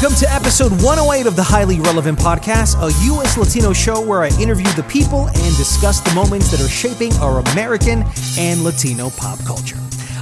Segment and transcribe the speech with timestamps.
[0.00, 3.36] Welcome to episode 108 of the Highly Relevant Podcast, a U.S.
[3.36, 7.40] Latino show where I interview the people and discuss the moments that are shaping our
[7.50, 8.04] American
[8.38, 9.76] and Latino pop culture.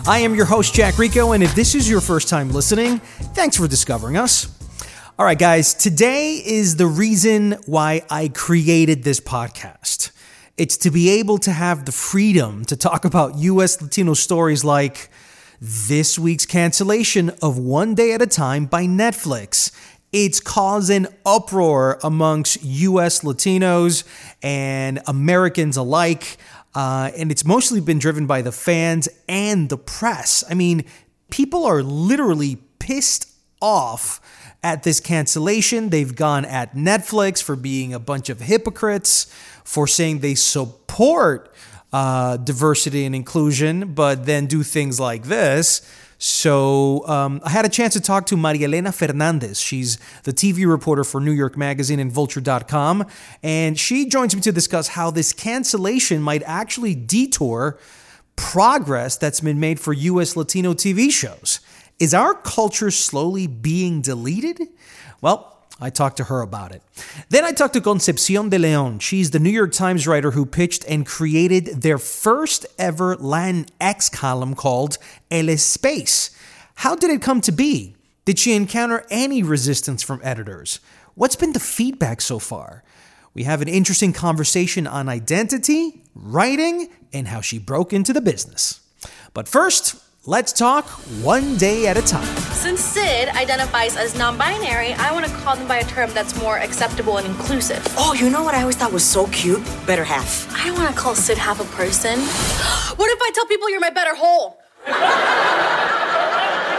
[0.06, 3.00] I am your host, Jack Rico, and if this is your first time listening,
[3.34, 4.48] thanks for discovering us.
[5.19, 10.10] All right, guys, today is the reason why I created this podcast.
[10.56, 13.82] It's to be able to have the freedom to talk about U.S.
[13.82, 15.10] Latino stories like
[15.61, 19.71] this week's cancellation of One Day at a Time by Netflix.
[20.12, 24.05] It's causing uproar amongst US Latinos
[24.43, 26.37] and Americans alike.
[26.75, 30.45] Uh, and it's mostly been driven by the fans and the press.
[30.49, 30.84] I mean,
[31.31, 34.21] people are literally pissed off
[34.62, 35.89] at this cancellation.
[35.89, 39.25] They've gone at Netflix for being a bunch of hypocrites,
[39.65, 41.53] for saying they support
[41.97, 45.80] uh, diversity and inclusion, but then do things like this.
[46.19, 49.59] So um, I had a chance to talk to Maria Elena Fernandez.
[49.59, 53.06] She's the TV reporter for New York Magazine and Vulture.com.
[53.43, 57.78] And she joins me to discuss how this cancellation might actually detour
[58.37, 60.37] progress that's been made for U.S.
[60.37, 61.60] Latino TV shows.
[61.98, 64.60] Is our culture slowly being deleted?
[65.22, 66.82] Well, I talked to her about it.
[67.28, 68.98] Then I talked to Concepcion de Leon.
[69.00, 74.54] She's the New York Times writer who pitched and created their first ever Latinx column
[74.54, 74.97] called
[75.31, 76.31] El Espace.
[76.76, 77.94] How did it come to be?
[78.25, 80.81] Did she encounter any resistance from editors?
[81.15, 82.82] What's been the feedback so far?
[83.34, 88.81] We have an interesting conversation on identity, writing, and how she broke into the business.
[89.34, 89.97] But first,
[90.28, 90.87] Let's talk
[91.22, 92.26] one day at a time.
[92.50, 96.37] Since Sid identifies as non binary, I want to call them by a term that's
[96.42, 97.81] more acceptable and inclusive.
[97.97, 99.62] Oh, you know what I always thought was so cute?
[99.86, 100.53] Better half.
[100.53, 102.19] I don't want to call Sid half a person.
[102.97, 104.59] what if I tell people you're my better whole?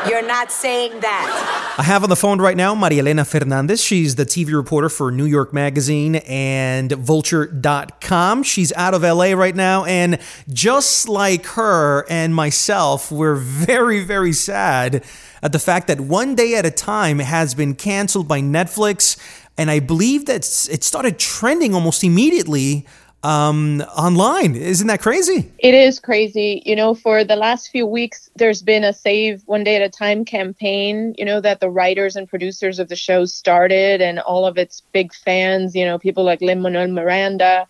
[0.07, 1.75] You're not saying that.
[1.77, 3.83] I have on the phone right now Maria Elena Fernandez.
[3.83, 8.43] She's the TV reporter for New York Magazine and Vulture.com.
[8.43, 9.83] She's out of LA right now.
[9.85, 15.03] And just like her and myself, we're very, very sad
[15.43, 19.17] at the fact that One Day at a Time has been canceled by Netflix.
[19.57, 20.41] And I believe that
[20.71, 22.85] it started trending almost immediately
[23.27, 24.55] um, online.
[24.55, 25.51] Isn't that crazy?
[25.59, 26.63] It is crazy.
[26.65, 29.89] You know, for the last few weeks, there's been a Save One Day at a
[29.89, 34.45] Time campaign, you know, that the writers and producers of the show started, and all
[34.45, 37.67] of its big fans, you know, people like Lin Manuel Miranda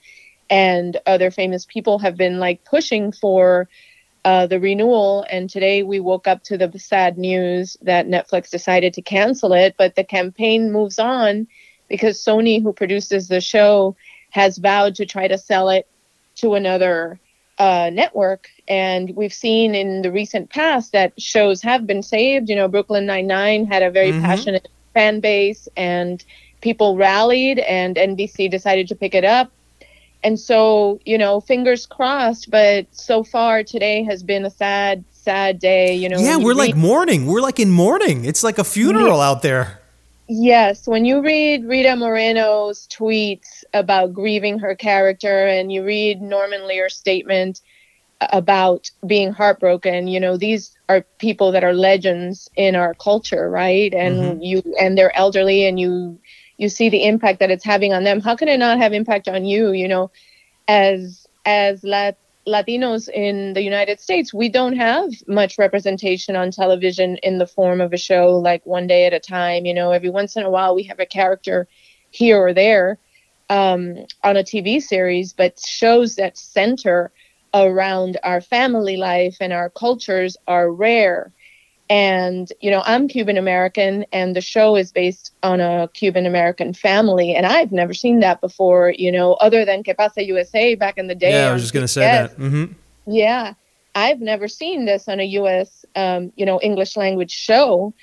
[0.47, 3.67] and other famous people have been like pushing for.
[4.25, 8.93] Uh, the renewal, and today we woke up to the sad news that Netflix decided
[8.93, 9.75] to cancel it.
[9.77, 11.47] But the campaign moves on
[11.87, 13.95] because Sony, who produces the show,
[14.37, 15.87] has vowed to try to sell it
[16.35, 17.19] to another
[17.57, 18.49] uh, network.
[18.67, 22.47] And we've seen in the recent past that shows have been saved.
[22.47, 24.21] You know, Brooklyn Nine-Nine had a very mm-hmm.
[24.21, 26.23] passionate fan base and
[26.61, 29.51] people rallied, and NBC decided to pick it up.
[30.23, 35.57] And so, you know, fingers crossed, but so far today has been a sad, sad
[35.57, 35.95] day.
[35.95, 37.25] You know, yeah, we're read- like mourning.
[37.25, 38.23] We're like in mourning.
[38.23, 39.29] It's like a funeral yeah.
[39.29, 39.79] out there.
[40.29, 46.67] Yes, when you read Rita Moreno's tweets about grieving her character and you read Norman
[46.67, 47.61] Lear's statement
[48.19, 53.93] about being heartbroken, you know, these are people that are legends in our culture, right?
[53.93, 54.41] And mm-hmm.
[54.41, 56.19] you and they're elderly and you
[56.57, 58.19] you see the impact that it's having on them.
[58.19, 60.11] How can it not have impact on you, you know,
[60.67, 62.17] as as Lat-
[62.47, 67.81] Latinos in the United States, we don't have much representation on television in the form
[67.81, 69.65] of a show like One Day at a Time.
[69.65, 71.67] You know, every once in a while we have a character
[72.09, 72.97] here or there.
[73.49, 77.11] Um, on a TV series, but shows that center
[77.53, 81.31] around our family life and our cultures are rare.
[81.89, 86.73] And, you know, I'm Cuban American and the show is based on a Cuban American
[86.73, 87.33] family.
[87.33, 91.07] And I've never seen that before, you know, other than Que Pasa USA back in
[91.07, 91.31] the day.
[91.31, 92.37] Yeah, I was just going to say that.
[92.37, 92.73] Mm-hmm.
[93.09, 93.53] Yeah.
[93.95, 97.93] I've never seen this on a U.S., um, you know, English language show.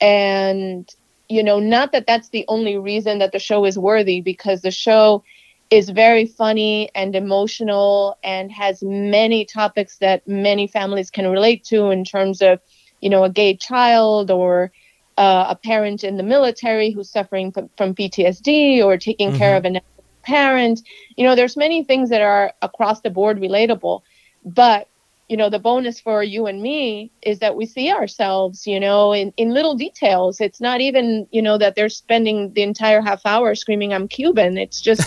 [0.00, 0.92] And,
[1.28, 4.70] you know, not that that's the only reason that the show is worthy, because the
[4.70, 5.22] show
[5.70, 11.90] is very funny and emotional and has many topics that many families can relate to
[11.90, 12.60] in terms of,
[13.00, 14.72] you know, a gay child or
[15.18, 19.38] uh, a parent in the military who's suffering from, from PTSD or taking mm-hmm.
[19.38, 19.80] care of a
[20.22, 20.80] parent.
[21.16, 24.02] You know, there's many things that are across the board relatable,
[24.44, 24.88] but
[25.28, 29.12] you know the bonus for you and me is that we see ourselves you know
[29.12, 30.40] in, in little details.
[30.40, 34.56] It's not even you know that they're spending the entire half hour screaming i'm cuban.
[34.56, 35.02] It's just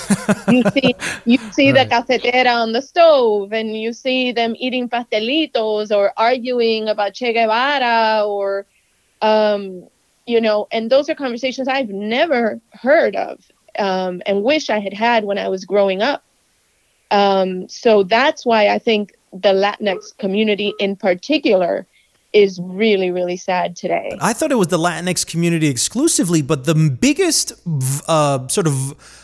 [0.47, 0.95] you see
[1.25, 1.89] you see right.
[1.89, 7.33] the cafetera on the stove and you see them eating pastelitos or arguing about che
[7.33, 8.67] guevara or
[9.21, 9.87] um
[10.27, 13.39] you know and those are conversations i've never heard of
[13.79, 16.23] um, and wish i had had when i was growing up.
[17.09, 21.85] Um, so that's why i think the Latinx community in particular
[22.33, 24.17] is really, really sad today.
[24.21, 27.53] I thought it was the Latinx community exclusively, but the biggest
[28.07, 28.73] uh, sort of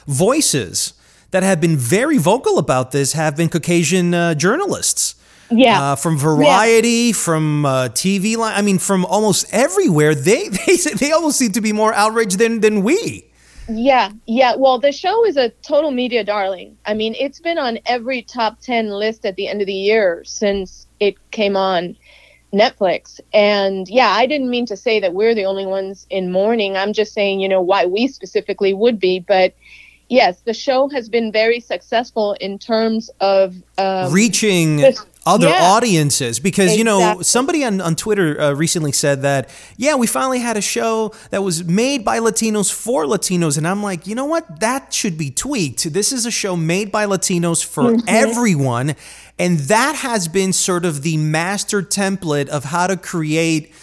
[0.07, 0.93] voices
[1.31, 5.15] that have been very vocal about this have been Caucasian uh, journalists.
[5.49, 7.13] Yeah, uh, from Variety, yeah.
[7.13, 8.53] from uh, TV line.
[8.57, 10.13] I mean, from almost everywhere.
[10.13, 13.26] They they they almost seem to be more outraged than than we.
[13.69, 14.55] Yeah, yeah.
[14.55, 16.77] Well, the show is a total media darling.
[16.85, 20.23] I mean, it's been on every top 10 list at the end of the year
[20.25, 21.97] since it came on
[22.53, 23.19] Netflix.
[23.33, 26.77] And yeah, I didn't mean to say that we're the only ones in mourning.
[26.77, 29.19] I'm just saying, you know, why we specifically would be.
[29.19, 29.53] But
[30.07, 34.79] yes, the show has been very successful in terms of um, reaching
[35.27, 35.61] other yeah.
[35.61, 36.77] audiences because exactly.
[36.77, 40.61] you know somebody on, on twitter uh, recently said that yeah we finally had a
[40.61, 44.93] show that was made by latinos for latinos and i'm like you know what that
[44.93, 48.07] should be tweaked this is a show made by latinos for mm-hmm.
[48.07, 48.95] everyone
[49.37, 53.73] and that has been sort of the master template of how to create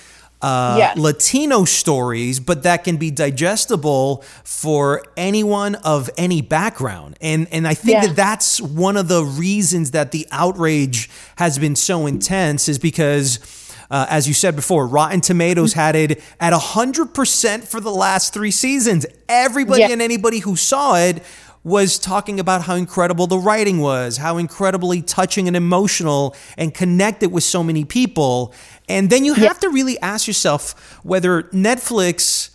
[0.44, 0.99] uh, yes.
[0.99, 7.17] Latino stories, but that can be digestible for anyone of any background.
[7.23, 8.06] And and I think yeah.
[8.08, 13.61] that that's one of the reasons that the outrage has been so intense is because.
[13.91, 18.50] Uh, as you said before, Rotten Tomatoes had it at 100% for the last three
[18.50, 19.05] seasons.
[19.29, 19.91] Everybody yeah.
[19.91, 21.23] and anybody who saw it
[21.65, 27.33] was talking about how incredible the writing was, how incredibly touching and emotional and connected
[27.33, 28.55] with so many people.
[28.89, 32.51] And then you have to really ask yourself whether Netflix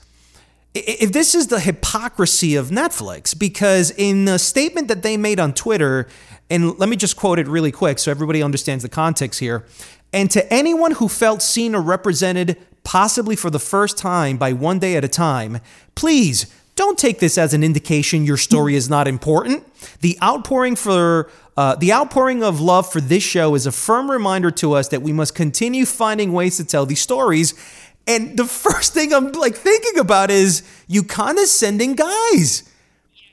[0.76, 5.54] if this is the hypocrisy of Netflix, because in the statement that they made on
[5.54, 6.08] Twitter,
[6.50, 9.66] and let me just quote it really quick so everybody understands the context here.
[10.14, 14.80] And to anyone who felt seen or represented, possibly for the first time by one
[14.80, 15.60] day at a time,
[15.96, 16.46] please
[16.80, 19.66] don't take this as an indication your story is not important.
[20.00, 24.50] The outpouring for uh, the outpouring of love for this show is a firm reminder
[24.52, 27.54] to us that we must continue finding ways to tell these stories.
[28.08, 32.64] And the first thing I'm like thinking about is you condescending guys.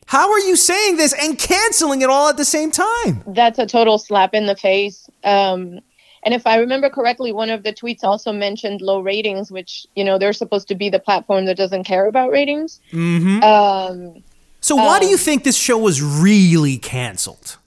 [0.07, 3.23] How are you saying this and canceling it all at the same time?
[3.29, 5.09] That's a total slap in the face.
[5.23, 5.79] Um,
[6.27, 10.03] and if I remember correctly, one of the tweets also mentioned low ratings, which you
[10.03, 12.81] know they're supposed to be the platform that doesn't care about ratings.
[12.91, 13.45] Mm-hmm.
[13.45, 14.25] Um,
[14.61, 17.59] so why um, do you think this show was really canceled?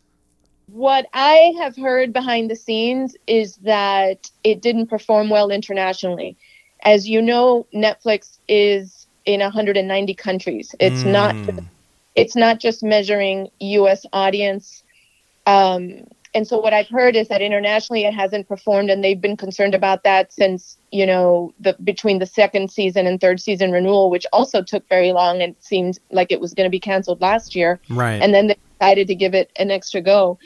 [0.68, 6.36] What I have heard behind the scenes is that it didn't perform well internationally.
[6.84, 10.76] As you know, Netflix is in 190 countries.
[10.82, 11.14] It's mm.
[11.14, 11.36] not.
[12.16, 14.06] It's not just measuring U.S.
[14.12, 14.84] audience.
[15.46, 19.38] Um, and so what I've heard is that internationally it hasn't performed, and they've been
[19.38, 24.10] concerned about that since you know the between the second season and third season renewal,
[24.10, 27.56] which also took very long and seemed like it was going to be canceled last
[27.56, 27.80] year.
[27.90, 28.22] Right.
[28.22, 30.38] And then they decided to give it an extra go.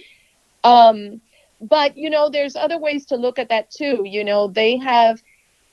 [0.64, 1.20] Um,
[1.60, 4.04] but you know, there's other ways to look at that too.
[4.06, 5.22] You know, they have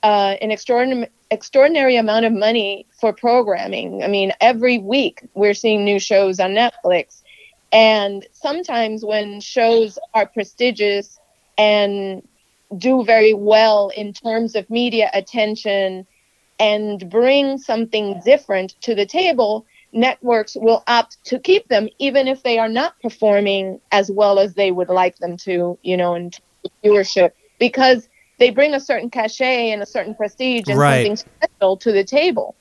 [0.03, 4.03] uh, an extraordinary extraordinary amount of money for programming.
[4.03, 7.20] I mean, every week we're seeing new shows on Netflix
[7.71, 11.19] and sometimes when shows are prestigious
[11.57, 12.21] and
[12.77, 16.05] do very well in terms of media attention
[16.59, 22.43] and bring something different to the table, networks will opt to keep them even if
[22.43, 26.31] they are not performing as well as they would like them to, you know, in
[26.83, 28.07] viewership because
[28.39, 31.05] they bring a certain cachet and a certain prestige and right.
[31.05, 32.55] something special to the table.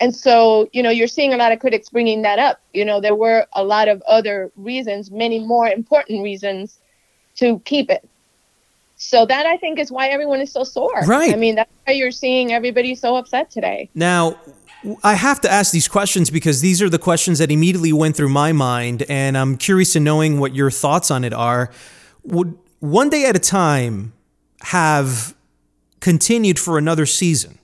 [0.00, 2.60] And so, you know, you're seeing a lot of critics bringing that up.
[2.72, 6.78] You know, there were a lot of other reasons, many more important reasons
[7.36, 8.08] to keep it.
[8.96, 11.02] So that I think is why everyone is so sore.
[11.06, 11.32] Right.
[11.32, 13.88] I mean, that's why you're seeing everybody so upset today.
[13.94, 14.38] Now,
[15.02, 18.30] I have to ask these questions because these are the questions that immediately went through
[18.30, 21.70] my mind, and I'm curious to knowing what your thoughts on it are.
[22.24, 24.14] Would one day at a time
[24.62, 25.34] have
[26.00, 27.58] continued for another season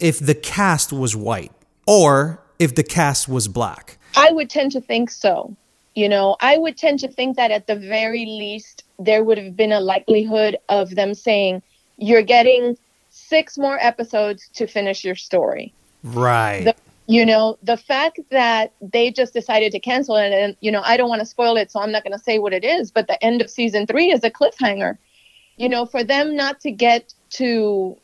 [0.00, 1.52] if the cast was white
[1.86, 3.98] or if the cast was black?
[4.16, 5.56] I would tend to think so.
[5.94, 9.56] You know, I would tend to think that at the very least, there would have
[9.56, 11.62] been a likelihood of them saying,
[11.96, 12.76] you're getting
[13.10, 15.72] six more episodes to finish your story.
[16.04, 16.64] Right.
[16.64, 16.74] The,
[17.08, 20.96] you know, the fact that they just decided to cancel it, and, you know, I
[20.96, 23.08] don't want to spoil it, so I'm not going to say what it is, but
[23.08, 24.98] the end of season three is a cliffhanger.
[25.56, 27.96] You know, for them not to get to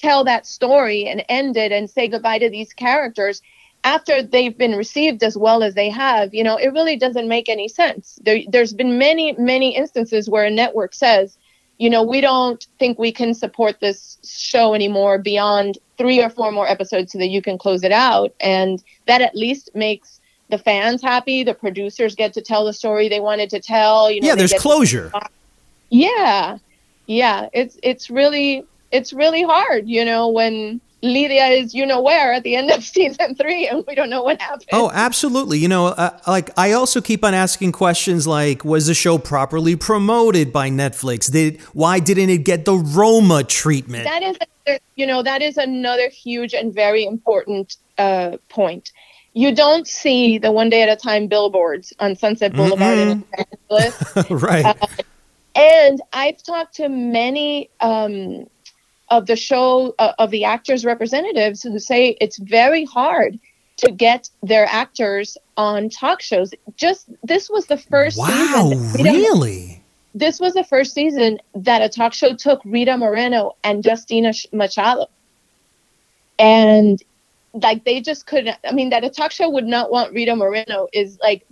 [0.00, 3.42] tell that story and end it and say goodbye to these characters
[3.84, 7.48] after they've been received as well as they have, you know, it really doesn't make
[7.48, 8.18] any sense.
[8.22, 11.38] There, there's been many, many instances where a network says,
[11.78, 16.52] you know, we don't think we can support this show anymore beyond three or four
[16.52, 18.34] more episodes so that you can close it out.
[18.38, 21.42] And that at least makes the fans happy.
[21.42, 24.10] The producers get to tell the story they wanted to tell.
[24.10, 25.08] You know, yeah, there's closure.
[25.08, 25.28] To-
[25.88, 26.58] yeah.
[27.06, 27.48] Yeah.
[27.54, 32.42] It's, it's really, it's really hard, you know, when Lydia is you know where at
[32.42, 34.68] the end of season three, and we don't know what happened.
[34.72, 35.58] Oh, absolutely.
[35.58, 39.76] You know, uh, like I also keep on asking questions like, was the show properly
[39.76, 41.30] promoted by Netflix?
[41.30, 44.04] Did why didn't it get the Roma treatment?
[44.04, 48.92] That is, you know, that is another huge and very important uh, point.
[49.32, 53.10] You don't see the one day at a time billboards on Sunset Boulevard mm-hmm.
[53.10, 53.24] in
[53.70, 54.64] Los Angeles, right?
[54.64, 54.86] Uh,
[55.54, 57.70] and I've talked to many.
[57.80, 58.46] Um,
[59.10, 63.38] of the show uh, of the actors representatives who say it's very hard
[63.78, 66.52] to get their actors on talk shows.
[66.76, 69.04] Just this was the first wow, season.
[69.04, 69.82] Really?
[70.14, 75.06] This was the first season that a talk show took Rita Moreno and Justina Machado.
[76.38, 77.02] And
[77.52, 80.88] like they just couldn't I mean that a talk show would not want Rita Moreno
[80.92, 81.44] is like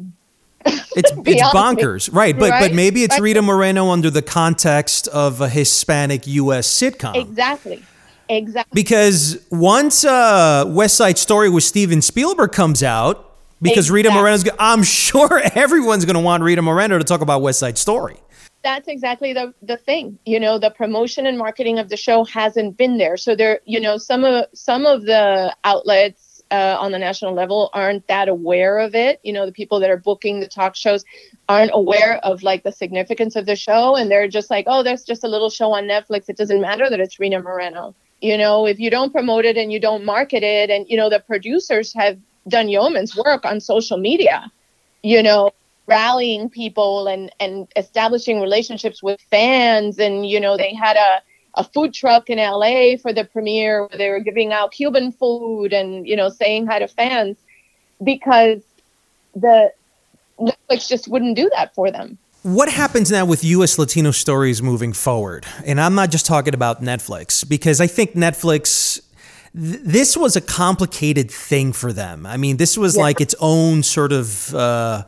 [0.65, 2.39] it's it's bonkers, right?
[2.39, 2.69] But right?
[2.69, 6.69] but maybe it's Rita Moreno under the context of a Hispanic U.S.
[6.69, 7.17] sitcom.
[7.17, 7.83] Exactly.
[8.29, 8.71] Exactly.
[8.75, 13.25] Because once uh, West Side Story with Steven Spielberg comes out,
[13.61, 13.95] because exactly.
[13.97, 17.79] Rita Moreno's, I'm sure everyone's going to want Rita Moreno to talk about West Side
[17.79, 18.17] Story.
[18.63, 20.19] That's exactly the the thing.
[20.27, 23.17] You know, the promotion and marketing of the show hasn't been there.
[23.17, 27.71] So there, you know, some of some of the outlets uh, on the national level
[27.73, 29.21] aren't that aware of it.
[29.23, 31.05] You know, the people that are booking the talk shows
[31.49, 35.05] aren't aware of like the significance of the show, and they're just like, oh, there's
[35.05, 36.29] just a little show on Netflix.
[36.29, 37.95] It doesn't matter that it's Rita Moreno.
[38.21, 41.11] You know, if you don't promote it and you don't market it, and you know,
[41.11, 44.51] the producers have done yeoman's work on social media.
[45.03, 45.53] You know,
[45.87, 51.23] rallying people and and establishing relationships with fans, and you know, they had a
[51.55, 55.73] a food truck in LA for the premiere where they were giving out Cuban food
[55.73, 57.37] and you know saying hi to fans
[58.03, 58.63] because
[59.35, 59.73] the
[60.41, 62.19] Netflix just wouldn't do that for them.
[62.43, 65.45] What happens now with US Latino stories moving forward?
[65.67, 69.01] And I'm not just talking about Netflix because I think Netflix
[69.55, 72.27] this was a complicated thing for them.
[72.27, 73.03] I mean, this was yeah.
[73.03, 75.05] like its own sort of uh,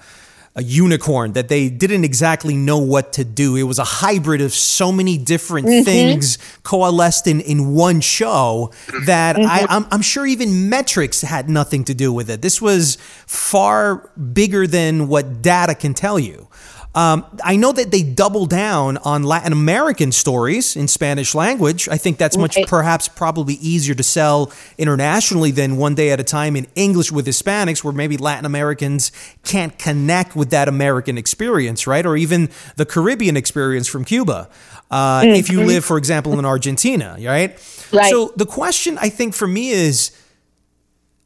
[0.56, 3.54] a unicorn that they didn't exactly know what to do.
[3.54, 5.84] It was a hybrid of so many different mm-hmm.
[5.84, 8.72] things coalesced in, in one show
[9.06, 9.48] that mm-hmm.
[9.48, 12.42] I, I'm, I'm sure even metrics had nothing to do with it.
[12.42, 16.48] This was far bigger than what data can tell you.
[16.92, 21.88] Um, I know that they double down on Latin American stories in Spanish language.
[21.88, 26.24] I think that's much perhaps probably easier to sell internationally than one day at a
[26.24, 29.12] time in English with Hispanics, where maybe Latin Americans
[29.44, 32.04] can't connect with that American experience, right?
[32.04, 34.48] Or even the Caribbean experience from Cuba.
[34.90, 35.34] Uh, mm-hmm.
[35.34, 37.50] If you live, for example, in Argentina, right?
[37.92, 38.10] Right.
[38.10, 40.10] So the question I think for me is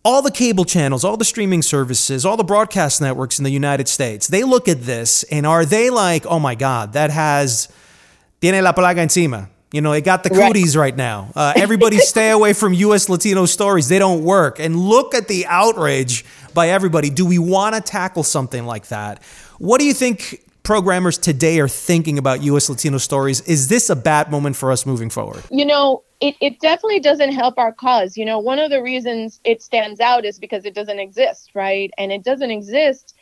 [0.04, 3.88] all the cable channels, all the streaming services, all the broadcast networks in the United
[3.88, 7.68] States, they look at this and are they like, oh my God, that has,
[8.40, 9.49] tiene la plaga encima.
[9.73, 11.32] You know, it got the cooties right, right now.
[11.34, 13.08] Uh, everybody stay away from U.S.
[13.08, 13.88] Latino stories.
[13.88, 14.61] They don't work.
[14.61, 17.11] And look at the outrage by everybody.
[17.11, 19.20] Do we want to tackle something like that?
[19.58, 22.68] What do you think programmers today are thinking about U.S.
[22.68, 23.40] Latino stories?
[23.40, 25.42] Is this a bad moment for us moving forward?
[25.50, 28.16] You know, it, it definitely doesn't help our cause.
[28.16, 31.90] You know, one of the reasons it stands out is because it doesn't exist, right?
[31.99, 33.14] And it doesn't exist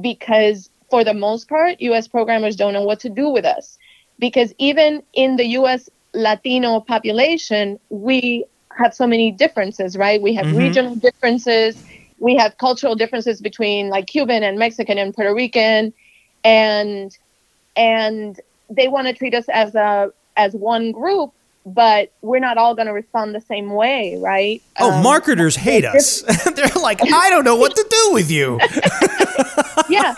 [0.00, 2.08] because, for the most part, U.S.
[2.08, 3.78] programmers don't know what to do with us.
[4.18, 5.88] Because even in the U.S.
[6.14, 8.44] Latino population, we
[8.76, 10.20] have so many differences, right?
[10.20, 10.52] We have Mm-hmm.
[10.52, 11.80] regional differences,
[12.18, 15.92] we have cultural differences between like Cuban and Mexican and Puerto Rican,
[16.44, 17.10] and
[17.76, 18.36] and
[18.70, 21.30] they want to treat us as a as one group,
[21.74, 24.62] but we're not all going to respond the same way, right?
[24.78, 26.22] Oh, Um, marketers hate us.
[26.54, 28.58] They're like, I don't know what to do with you.
[29.88, 30.14] yeah.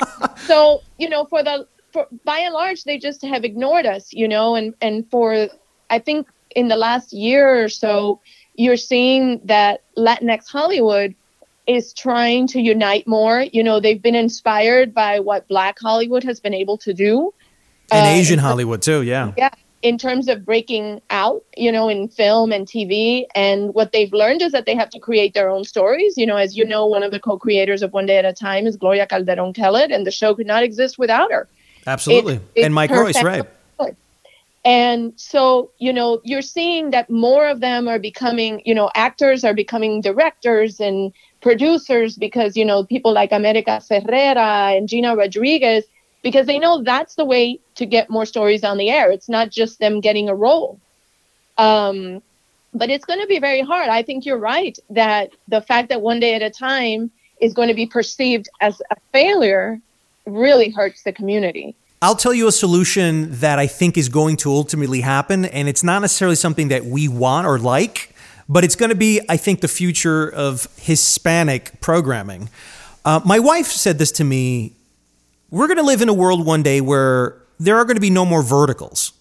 [0.47, 4.28] So you know, for the for by and large, they just have ignored us, you
[4.28, 5.49] know, and and for
[5.90, 8.21] I think in the last year or so,
[8.54, 11.14] you're seeing that Latinx Hollywood
[11.66, 13.42] is trying to unite more.
[13.52, 17.33] You know, they've been inspired by what Black Hollywood has been able to do.
[17.92, 19.33] And Uh, Asian Hollywood too, yeah.
[19.37, 19.50] yeah
[19.83, 24.43] in terms of breaking out you know in film and tv and what they've learned
[24.43, 27.03] is that they have to create their own stories you know as you know one
[27.03, 30.11] of the co-creators of one day at a time is gloria calderon kellett and the
[30.11, 31.49] show could not exist without her
[31.87, 32.41] Absolutely.
[32.55, 33.47] It- and Mike Royce, right.
[34.65, 39.43] and so you know you're seeing that more of them are becoming you know actors
[39.43, 45.85] are becoming directors and producers because you know people like america ferrera and gina rodriguez
[46.23, 49.11] because they know that's the way to get more stories on the air.
[49.11, 50.79] It's not just them getting a role.
[51.59, 52.23] Um,
[52.73, 53.89] but it's going to be very hard.
[53.89, 57.11] I think you're right that the fact that one day at a time
[57.41, 59.81] is going to be perceived as a failure
[60.27, 61.75] really hurts the community.
[62.03, 65.83] I'll tell you a solution that I think is going to ultimately happen, and it's
[65.83, 68.15] not necessarily something that we want or like,
[68.49, 72.49] but it's going to be, I think, the future of Hispanic programming.
[73.05, 74.75] Uh, my wife said this to me
[75.50, 78.11] We're going to live in a world one day where there are going to be
[78.11, 79.12] no more verticals.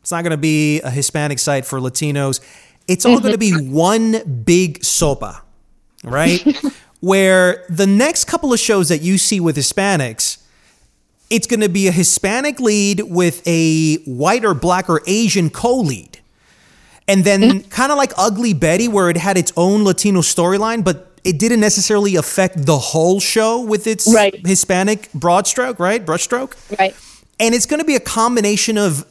[0.00, 2.40] It's not going to be a Hispanic site for Latinos.
[2.88, 3.72] It's all going to be mm-hmm.
[3.72, 5.40] one big sopa,
[6.04, 6.44] right?
[7.00, 10.42] where the next couple of shows that you see with Hispanics,
[11.30, 15.76] it's going to be a Hispanic lead with a white or black or Asian co
[15.76, 16.20] lead.
[17.08, 17.68] And then mm-hmm.
[17.68, 21.60] kind of like Ugly Betty, where it had its own Latino storyline, but it didn't
[21.60, 24.46] necessarily affect the whole show with its Right.
[24.46, 26.04] Hispanic broad stroke, right?
[26.04, 26.54] Brushstroke.
[26.78, 26.94] right
[27.40, 29.04] And it's going to be a combination of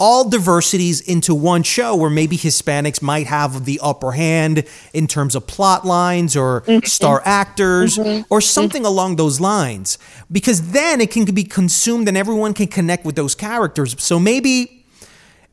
[0.00, 5.36] all diversities into one show where maybe Hispanics might have the upper hand in terms
[5.36, 6.84] of plot lines or mm-hmm.
[6.84, 8.22] star actors mm-hmm.
[8.28, 9.98] or something along those lines.
[10.30, 13.94] Because then it can be consumed and everyone can connect with those characters.
[14.02, 14.81] So maybe,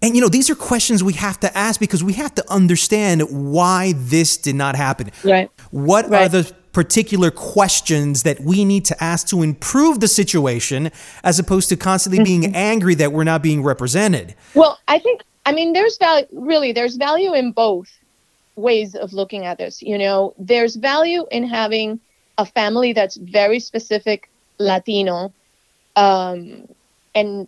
[0.01, 3.21] and you know, these are questions we have to ask because we have to understand
[3.29, 5.11] why this did not happen.
[5.23, 5.51] Right.
[5.71, 10.91] What are the particular questions that we need to ask to improve the situation
[11.23, 14.35] as opposed to constantly being angry that we're not being represented?
[14.53, 17.89] Well, I think I mean there's value really there's value in both
[18.55, 19.81] ways of looking at this.
[19.81, 21.99] You know, there's value in having
[22.37, 25.33] a family that's very specific Latino,
[25.95, 26.67] um,
[27.15, 27.47] and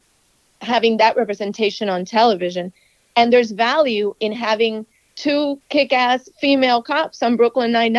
[0.62, 2.72] having that representation on television,
[3.16, 7.94] and there's value in having two kick-ass female cops on Brooklyn Nine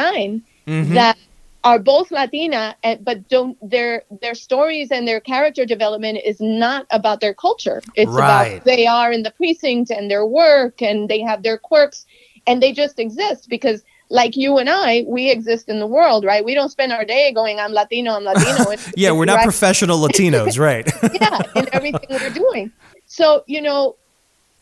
[0.67, 0.95] mm-hmm.
[0.95, 1.19] that
[1.65, 6.87] are both Latina, and, but don't their their stories and their character development is not
[6.91, 7.83] about their culture.
[7.95, 8.55] It's Right.
[8.57, 12.07] about they are in the precinct and their work, and they have their quirks,
[12.47, 16.45] and they just exist because, like you and I, we exist in the world, right?
[16.45, 19.99] We don't spend our day going, "I'm Latino, I'm Latino." Yeah, we're not right- professional
[19.99, 20.87] Latinos, right?
[21.15, 22.71] yeah, in everything we're doing.
[23.07, 23.97] So, you know,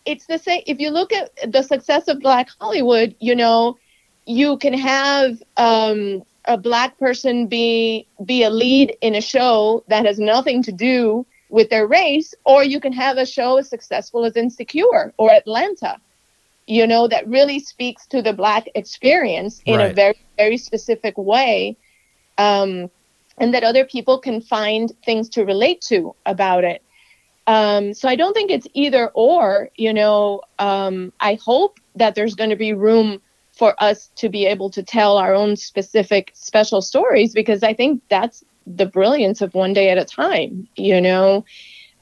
[0.06, 0.62] it's the same.
[0.66, 3.76] If you look at the success of Black Hollywood, you know,
[4.24, 10.06] you can have um, a black person be be a lead in a show that
[10.06, 14.24] has nothing to do with their race, or you can have a show as successful
[14.24, 15.96] as Insecure or Atlanta.
[16.66, 21.76] You know, that really speaks to the black experience in a very, very specific way.
[22.38, 22.90] Um,
[23.38, 26.82] and that other people can find things to relate to about it.
[27.46, 29.70] Um, so I don't think it's either or.
[29.76, 33.20] You know, um, I hope that there's going to be room
[33.52, 38.02] for us to be able to tell our own specific special stories because I think
[38.08, 40.68] that's the brilliance of one day at a time.
[40.76, 41.44] You know,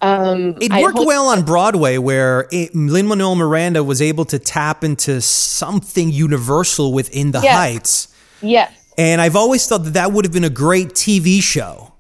[0.01, 5.21] um, It worked well on Broadway, where Lin Manuel Miranda was able to tap into
[5.21, 7.57] something universal within the Yes.
[7.57, 8.09] Heights.
[8.41, 8.73] Yes.
[8.97, 11.93] And I've always thought that that would have been a great TV show.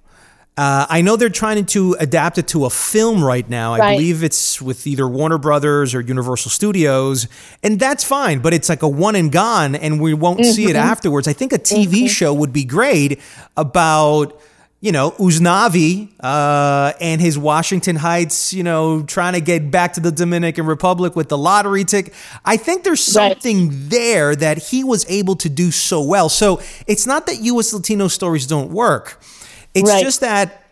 [0.57, 3.75] Uh, I know they're trying to adapt it to a film right now.
[3.75, 7.29] I believe it's with either Warner Brothers or Universal Studios,
[7.63, 8.41] and that's fine.
[8.41, 10.77] But it's like a one and gone, and we won't see it Mm-hmm.
[10.91, 11.29] afterwards.
[11.29, 13.21] I think a TV show would be great
[13.57, 14.41] about
[14.81, 20.01] you know Usnavi uh, and his Washington Heights, you know, trying to get back to
[20.01, 22.14] the Dominican Republic with the lottery ticket.
[22.45, 23.33] I think there's Right.
[23.33, 26.29] something there that he was able to do so well.
[26.29, 27.73] So it's not that U.S.
[27.73, 29.21] Latino stories don't work.
[29.75, 30.03] It's Right.
[30.03, 30.64] just that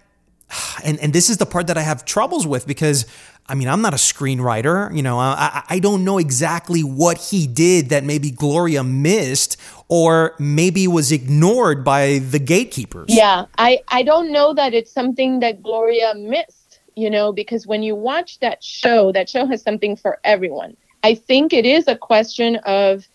[0.85, 3.05] and and this is the part that I have troubles with because
[3.49, 7.49] I mean I'm not a screenwriter, you know, I I don't know exactly what he
[7.49, 9.57] did that maybe Gloria missed
[9.89, 13.07] or maybe was ignored by the gatekeepers.
[13.09, 17.83] Yeah, I I don't know that it's something that Gloria missed, you know, because when
[17.83, 20.77] you watch that show, that show has something for everyone.
[21.03, 23.07] I think it is a question of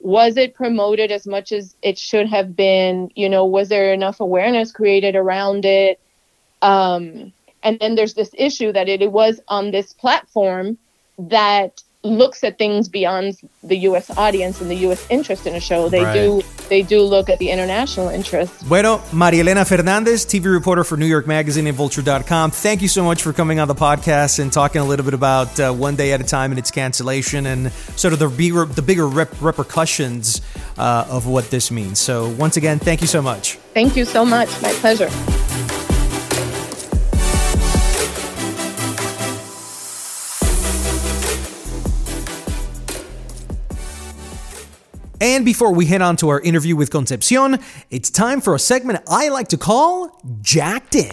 [0.00, 4.20] was it promoted as much as it should have been, you know, was there enough
[4.20, 6.00] awareness created around it?
[6.62, 10.78] Um, and then there's this issue that it, it was on this platform
[11.18, 14.10] that looks at things beyond the U.S.
[14.16, 15.06] audience and the U.S.
[15.10, 15.88] interest in a show.
[15.90, 16.14] They Right.
[16.14, 18.66] do they do look at the international interest.
[18.68, 22.52] Bueno, María Elena Fernandez, TV reporter for New York Magazine and Vulture.com.
[22.52, 25.58] Thank you so much for coming on the podcast and talking a little bit about
[25.60, 28.82] uh, One Day at a Time and its cancellation and sort of the bigger, the
[28.82, 30.40] bigger rep- repercussions
[30.78, 31.98] uh, of what this means.
[31.98, 33.56] So, once again, thank you so much.
[33.74, 34.48] Thank you so much.
[34.62, 35.79] My pleasure.
[45.20, 47.58] And before we head on to our interview with Concepcion,
[47.90, 51.10] it's time for a segment I like to call Jacked In.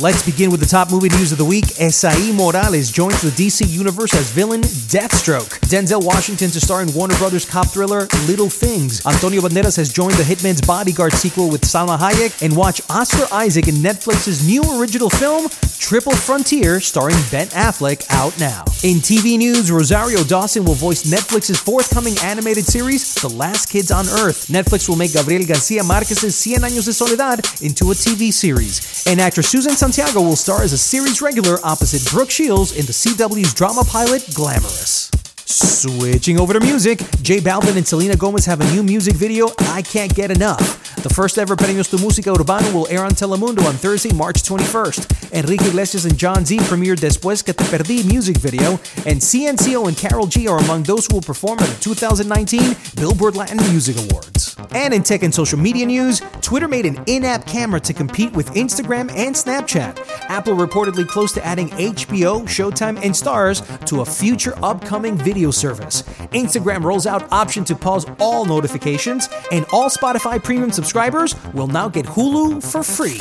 [0.00, 1.64] Let's begin with the top movie news of the week.
[1.74, 5.58] Esai Morales joins the DC Universe as villain Deathstroke.
[5.66, 9.04] Denzel Washington to star in Warner Brothers cop thriller Little Things.
[9.04, 12.44] Antonio Banderas has joined the Hitman's Bodyguard sequel with Salma Hayek.
[12.44, 15.48] And watch Oscar Isaac in Netflix's new original film,
[15.80, 18.62] Triple Frontier, starring Ben Affleck, out now.
[18.84, 24.06] In TV news, Rosario Dawson will voice Netflix's forthcoming animated series, The Last Kids on
[24.06, 24.46] Earth.
[24.46, 29.04] Netflix will make Gabriel Garcia Marquez's Cien Años de Soledad into a TV series.
[29.08, 32.92] And actor Susan Santiago will star as a series regular opposite Brooke Shields in the
[32.92, 35.10] CW's drama pilot Glamorous.
[35.46, 39.80] Switching over to music, J Balvin and Selena Gomez have a new music video, I
[39.80, 41.02] Can't Get Enough.
[41.02, 45.32] The first ever Premios de Música Urbana will air on Telemundo on Thursday, March 21st.
[45.32, 48.72] Enrique Iglesias and Jon Z premiered Después que te perdí music video,
[49.06, 53.36] and CNCO and Karol G are among those who will perform at the 2019 Billboard
[53.36, 54.47] Latin Music Awards.
[54.72, 58.32] And in tech and social media news, Twitter made an in app camera to compete
[58.32, 59.98] with Instagram and Snapchat.
[60.28, 66.02] Apple reportedly close to adding HBO, Showtime, and Starz to a future upcoming video service.
[66.32, 71.88] Instagram rolls out option to pause all notifications, and all Spotify premium subscribers will now
[71.88, 73.18] get Hulu for free.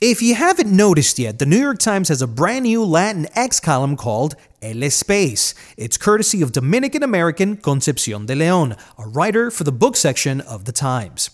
[0.00, 3.58] If you haven't noticed yet, the New York Times has a brand new Latin X
[3.58, 5.54] column called El Espace.
[5.76, 10.66] It's courtesy of Dominican American Concepcion de Leon, a writer for the book section of
[10.66, 11.30] the Times.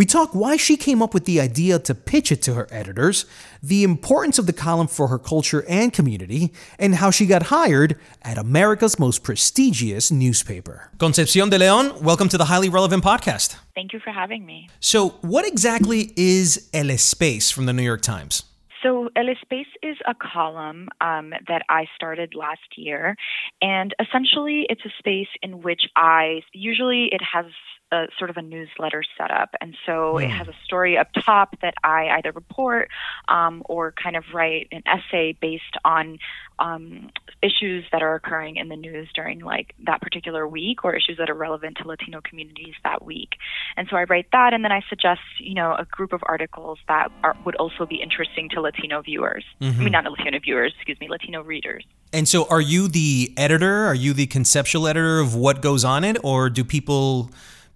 [0.00, 3.26] We talk why she came up with the idea to pitch it to her editors,
[3.62, 7.96] the importance of the column for her culture and community, and how she got hired
[8.22, 10.90] at America's most prestigious newspaper.
[10.96, 13.56] Concepcion de Leon, welcome to the Highly Relevant Podcast.
[13.74, 14.70] Thank you for having me.
[14.80, 18.44] So, what exactly is El Espace from the New York Times?
[18.82, 23.16] So, El Espace is a column um, that I started last year.
[23.60, 27.44] And essentially, it's a space in which I usually it has
[27.92, 29.54] a sort of a newsletter setup.
[29.60, 32.88] And so it has a story up top that I either report
[33.28, 36.18] um, or kind of write an essay based on
[36.58, 37.10] um,
[37.42, 41.30] issues that are occurring in the news during like that particular week or issues that
[41.30, 43.30] are relevant to Latino communities that week.
[43.76, 46.78] And so I write that and then I suggest, you know, a group of articles
[46.86, 49.44] that are, would also be interesting to Latino viewers.
[49.80, 51.84] I mean, not Latino viewers, excuse me, Latino readers.
[52.12, 53.86] And so, are you the editor?
[53.86, 56.16] Are you the conceptual editor of what goes on it?
[56.24, 57.30] Or do people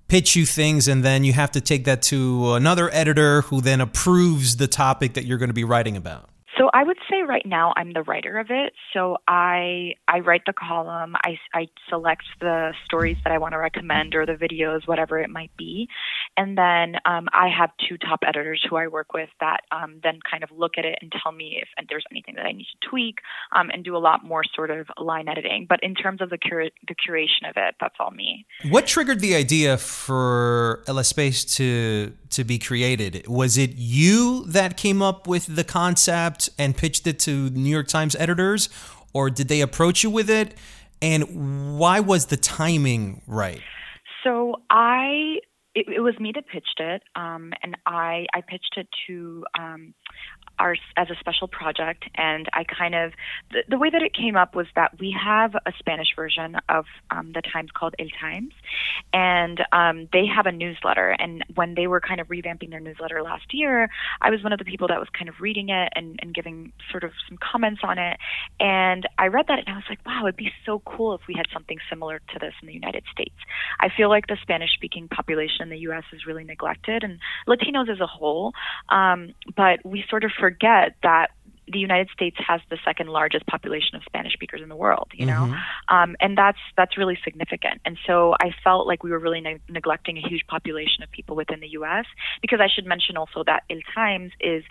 [0.08, 3.80] pitch you things and then you have to take that to another editor who then
[3.80, 6.28] approves the topic that you're going to be writing about?
[6.56, 8.74] So I would say right now I'm the writer of it.
[8.92, 11.16] So I I write the column.
[11.24, 15.30] I, I select the stories that I want to recommend or the videos, whatever it
[15.30, 15.88] might be,
[16.36, 20.18] and then um, I have two top editors who I work with that um, then
[20.28, 22.88] kind of look at it and tell me if there's anything that I need to
[22.88, 23.18] tweak
[23.52, 25.66] um, and do a lot more sort of line editing.
[25.68, 28.46] But in terms of the cura- the curation of it, that's all me.
[28.68, 33.26] What triggered the idea for El Space to to be created?
[33.28, 37.88] Was it you that came up with the concept and pitched it to New York
[37.88, 38.68] Times editors,
[39.12, 40.54] or did they approach you with it?
[41.00, 43.60] And why was the timing right?
[44.24, 45.40] So I,
[45.74, 49.94] it, it was me that pitched it, um, and I I pitched it to um,
[50.58, 53.12] our as a special project, and I kind of
[53.52, 56.86] the, the way that it came up was that we have a Spanish version of
[57.10, 58.52] um, the Times called El Times,
[59.12, 61.10] and um, they have a newsletter.
[61.18, 63.88] And when they were kind of revamping their newsletter last year,
[64.20, 66.72] I was one of the people that was kind of reading it and, and giving
[66.90, 68.18] sort of some comments on it.
[68.60, 71.34] And I read that and I was like, wow, it'd be so cool if we
[71.36, 73.34] had something similar to this in the United States.
[73.80, 76.04] I feel like the Spanish speaking population in the U.S.
[76.12, 78.52] is really neglected and Latinos as a whole.
[78.88, 81.30] Um, but we sort of forget that
[81.66, 85.27] the United States has the second largest population of Spanish speakers in the world, you
[85.27, 85.94] know, mm-hmm.
[85.94, 87.81] um, and that's that's really significant.
[87.85, 91.37] And so I felt like we were really ne- neglecting a huge population of people
[91.37, 92.07] within the U.S.
[92.42, 94.64] Because I should mention also that El Times is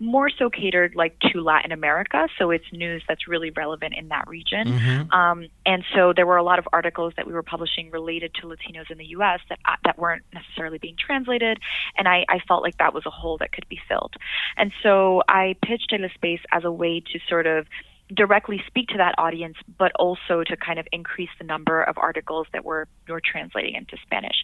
[0.00, 4.26] more so catered like to Latin America, so it's news that's really relevant in that
[4.28, 4.68] region.
[4.68, 5.12] Mm-hmm.
[5.12, 8.46] Um, and so there were a lot of articles that we were publishing related to
[8.46, 9.40] Latinos in the U.S.
[9.48, 11.58] that uh, that weren't necessarily being translated,
[11.96, 14.14] and I, I felt like that was a hole that could be filled.
[14.56, 17.66] And so I pitched El Space as a way to sort of
[18.14, 22.46] directly speak to that audience, but also to kind of increase the number of articles
[22.52, 24.36] that we're, we're translating into Spanish.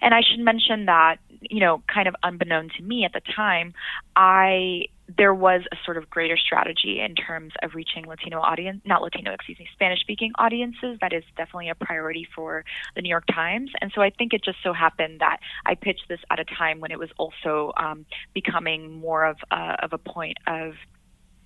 [0.00, 3.74] And I should mention that, you know, kind of unbeknown to me at the time,
[4.16, 4.86] I
[5.18, 9.34] there was a sort of greater strategy in terms of reaching Latino audience, not Latino,
[9.34, 10.96] excuse me, Spanish speaking audiences.
[11.02, 13.70] That is definitely a priority for the New York Times.
[13.80, 16.80] And so I think it just so happened that I pitched this at a time
[16.80, 20.74] when it was also um, becoming more of a, of a point of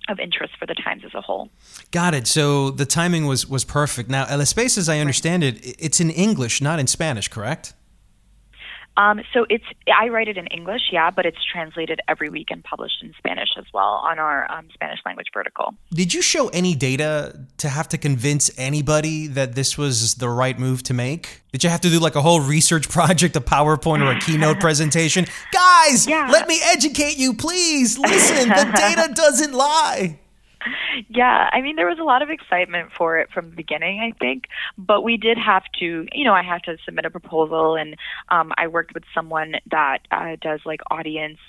[0.07, 1.49] of interest for the Times as a whole.
[1.91, 2.27] Got it.
[2.27, 4.09] So the timing was was perfect.
[4.09, 7.73] Now, El Espace, as I understand it, it's in English, not in Spanish, correct?
[8.97, 9.63] Um, so it's
[9.95, 13.49] I write it in English, yeah, but it's translated every week and published in Spanish
[13.57, 15.75] as well on our um, Spanish language vertical.
[15.91, 20.57] Did you show any data to have to convince anybody that this was the right
[20.57, 21.43] move to make?
[21.51, 24.59] Did you have to do like a whole research project, a PowerPoint or a keynote
[24.67, 25.27] presentation?
[25.53, 26.29] Guys, yeah.
[26.31, 27.99] let me educate you, please.
[27.99, 30.19] Listen, the data doesn't lie
[31.09, 34.17] yeah, I mean, there was a lot of excitement for it from the beginning, I
[34.17, 34.45] think,
[34.77, 37.95] but we did have to, you know, I had to submit a proposal, and
[38.29, 41.39] um, I worked with someone that uh, does like audience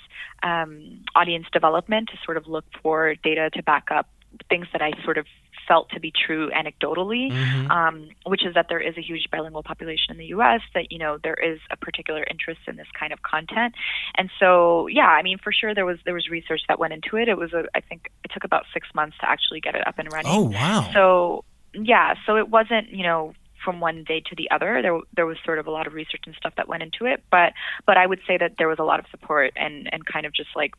[0.43, 4.07] um, audience development to sort of look for data to back up
[4.49, 5.25] things that I sort of
[5.69, 7.71] felt to be true anecdotally, mm-hmm.
[7.71, 10.61] um, which is that there is a huge bilingual population in the U.S.
[10.73, 13.75] That you know there is a particular interest in this kind of content,
[14.17, 17.15] and so yeah, I mean for sure there was there was research that went into
[17.15, 17.29] it.
[17.29, 19.99] It was a, I think it took about six months to actually get it up
[19.99, 20.31] and running.
[20.31, 20.89] Oh wow!
[20.93, 24.81] So yeah, so it wasn't you know from one day to the other.
[24.81, 27.23] There there was sort of a lot of research and stuff that went into it,
[27.29, 27.53] but
[27.85, 30.33] but I would say that there was a lot of support and and kind of
[30.33, 30.73] just like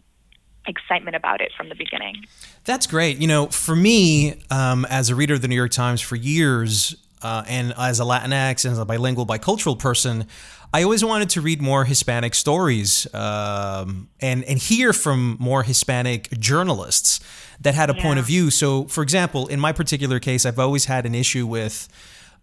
[0.66, 2.24] excitement about it from the beginning.
[2.64, 3.18] That's great.
[3.18, 6.94] You know, for me, um, as a reader of the New York Times for years,
[7.22, 10.26] uh, and as a Latinx and as a bilingual, bicultural person,
[10.72, 16.30] I always wanted to read more Hispanic stories um, and and hear from more Hispanic
[16.38, 17.20] journalists
[17.60, 18.02] that had a yeah.
[18.02, 18.50] point of view.
[18.50, 21.88] So, for example, in my particular case, I've always had an issue with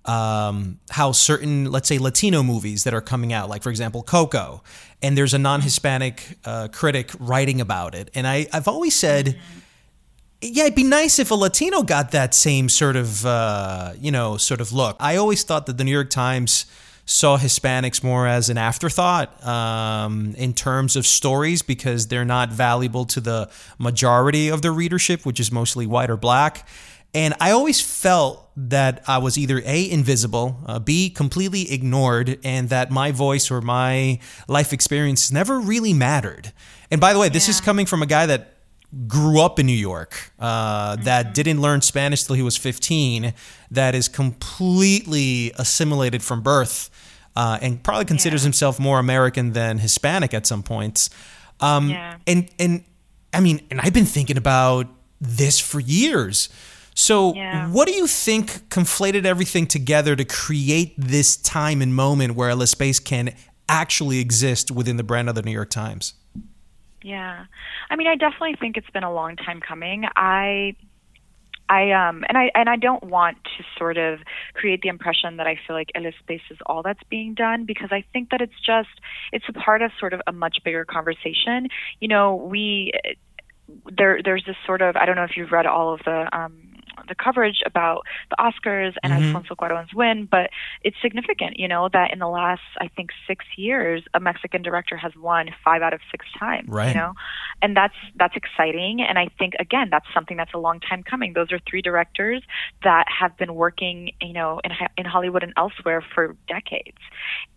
[0.08, 4.64] um, how certain, let's say, Latino movies that are coming out, like for example, Coco,
[5.02, 9.38] and there's a non-Hispanic uh, critic writing about it, and I, I've always said.
[10.40, 14.38] Yeah, it'd be nice if a Latino got that same sort of, uh, you know,
[14.38, 14.96] sort of look.
[15.00, 16.68] I always thought that the New York Times
[17.08, 23.06] saw Hispanics more as an afterthought um, in terms of stories because they're not valuable
[23.06, 26.68] to the majority of the readership, which is mostly white or black.
[27.14, 32.70] And I always felt that I was either A, invisible, uh, B, completely ignored, and
[32.70, 36.52] that my voice or my life experience never really mattered.
[36.92, 37.52] And by the way, this yeah.
[37.52, 38.58] is coming from a guy that
[39.08, 41.04] grew up in New York, uh, mm-hmm.
[41.04, 43.34] that didn't learn Spanish till he was 15,
[43.72, 46.90] that is completely assimilated from birth,
[47.36, 48.48] uh, and probably considers yeah.
[48.48, 51.10] himself more American than Hispanic at some points.
[51.60, 52.18] Um, yeah.
[52.26, 52.84] And and
[53.34, 54.88] I mean, and I've been thinking about
[55.20, 56.50] this for years.
[57.00, 57.70] So, yeah.
[57.70, 62.66] what do you think conflated everything together to create this time and moment where El
[62.66, 63.36] Space can
[63.70, 66.16] actually exist within the brand of the New York Times?
[67.04, 67.46] Yeah.
[67.92, 70.06] I mean, I definitely think it's been a long time coming.
[70.16, 70.76] I
[71.70, 74.22] I um and I and I don't want to sort of
[74.56, 77.90] create the impression that I feel like El Space is all that's being done because
[77.92, 78.90] I think that it's just
[79.32, 81.68] it's a part of sort of a much bigger conversation.
[82.00, 82.92] You know, we
[83.96, 86.77] there there's this sort of I don't know if you've read all of the um
[87.08, 89.28] the coverage about the Oscars and Mhm.
[89.28, 90.50] Alfonso Cuarón's win, but
[90.84, 94.98] it's significant, you know, that in the last I think six years, a Mexican director
[94.98, 96.70] has won five out of six times.
[96.70, 96.90] Right.
[96.90, 97.14] You know,
[97.62, 101.34] and that's that's exciting, and I think again that's something that's a long time coming.
[101.34, 102.44] Those are three directors
[102.84, 106.98] that have been working, you know, in in Hollywood and elsewhere for decades,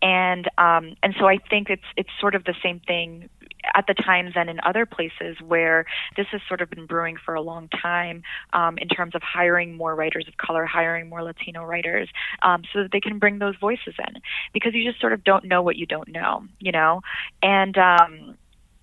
[0.03, 3.29] and um, and so I think it's it's sort of the same thing
[3.75, 5.85] at the times and in other places where
[6.17, 9.77] this has sort of been brewing for a long time um, in terms of hiring
[9.77, 12.09] more writers of color, hiring more Latino writers,
[12.43, 14.21] um, so that they can bring those voices in.
[14.53, 17.03] Because you just sort of don't know what you don't know, you know,
[17.43, 17.77] and.
[17.77, 18.37] Um,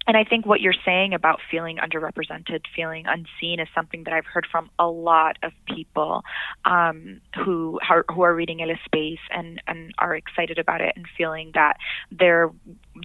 [0.08, 4.26] and I think what you're saying about feeling underrepresented, feeling unseen, is something that I've
[4.26, 6.24] heard from a lot of people
[6.64, 11.06] um, who are, who are reading El Space and, and are excited about it and
[11.18, 11.78] feeling that
[12.12, 12.50] their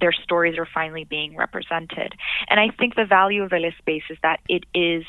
[0.01, 2.15] their stories are finally being represented.
[2.49, 5.05] And I think the value of El Space is that it is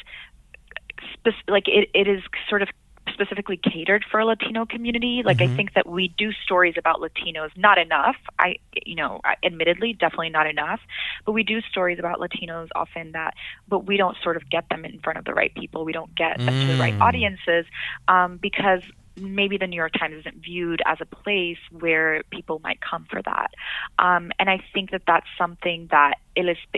[1.47, 2.69] like it, it is sort of
[3.11, 5.21] specifically catered for a Latino community.
[5.25, 8.15] Like I think that we do stories about Latinos not enough.
[8.39, 10.79] I you know, admittedly definitely not enough,
[11.25, 13.33] but we do stories about Latinos often that
[13.67, 15.85] but we don't sort of get them in front of the right people.
[15.85, 17.01] We don't get them to the right Mm.
[17.07, 17.65] audiences
[18.07, 18.81] um, because
[19.15, 23.21] maybe the New York Times isn't viewed as a place where people might come for
[23.21, 23.51] that.
[23.99, 26.15] Um, and I think that that's something that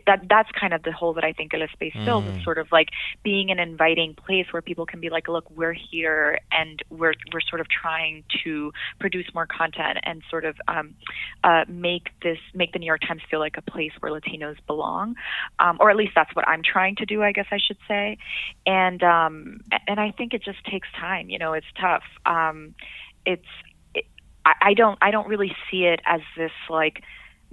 [0.05, 2.89] that that's kind of the hole that I think Space fills is sort of like
[3.23, 7.41] being an inviting place where people can be like, look, we're here and we're we're
[7.41, 10.95] sort of trying to produce more content and sort of um,
[11.43, 15.15] uh, make this make the New York Times feel like a place where Latinos belong,
[15.59, 18.17] um, or at least that's what I'm trying to do, I guess I should say.
[18.65, 21.29] And um, and I think it just takes time.
[21.29, 22.03] You know, it's tough.
[22.25, 22.75] Um,
[23.25, 23.45] it's
[23.93, 24.05] it,
[24.45, 27.01] I, I don't I don't really see it as this like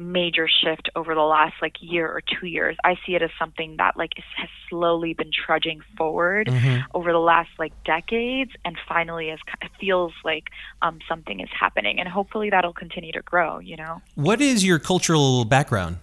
[0.03, 2.77] major shift over the last like year or two years.
[2.85, 6.49] I see it as something that like has slowly been trudging forward
[6.95, 10.45] over the last like decades, and finally is it feels like
[10.83, 13.59] um, something is happening, and hopefully that'll continue to grow.
[13.59, 15.99] You know, What is your cultural background?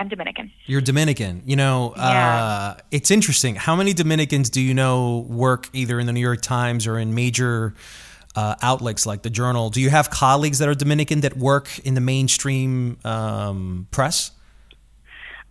[0.00, 0.52] I'm Dominican.
[0.66, 1.42] You're Dominican.
[1.44, 3.56] You know, uh, it's interesting.
[3.56, 7.14] How many Dominicans do you know work either in the New York Times or in
[7.14, 7.74] major
[8.34, 9.70] uh, outlets like the Journal?
[9.70, 14.32] Do you have colleagues that are Dominican that work in the mainstream um, press?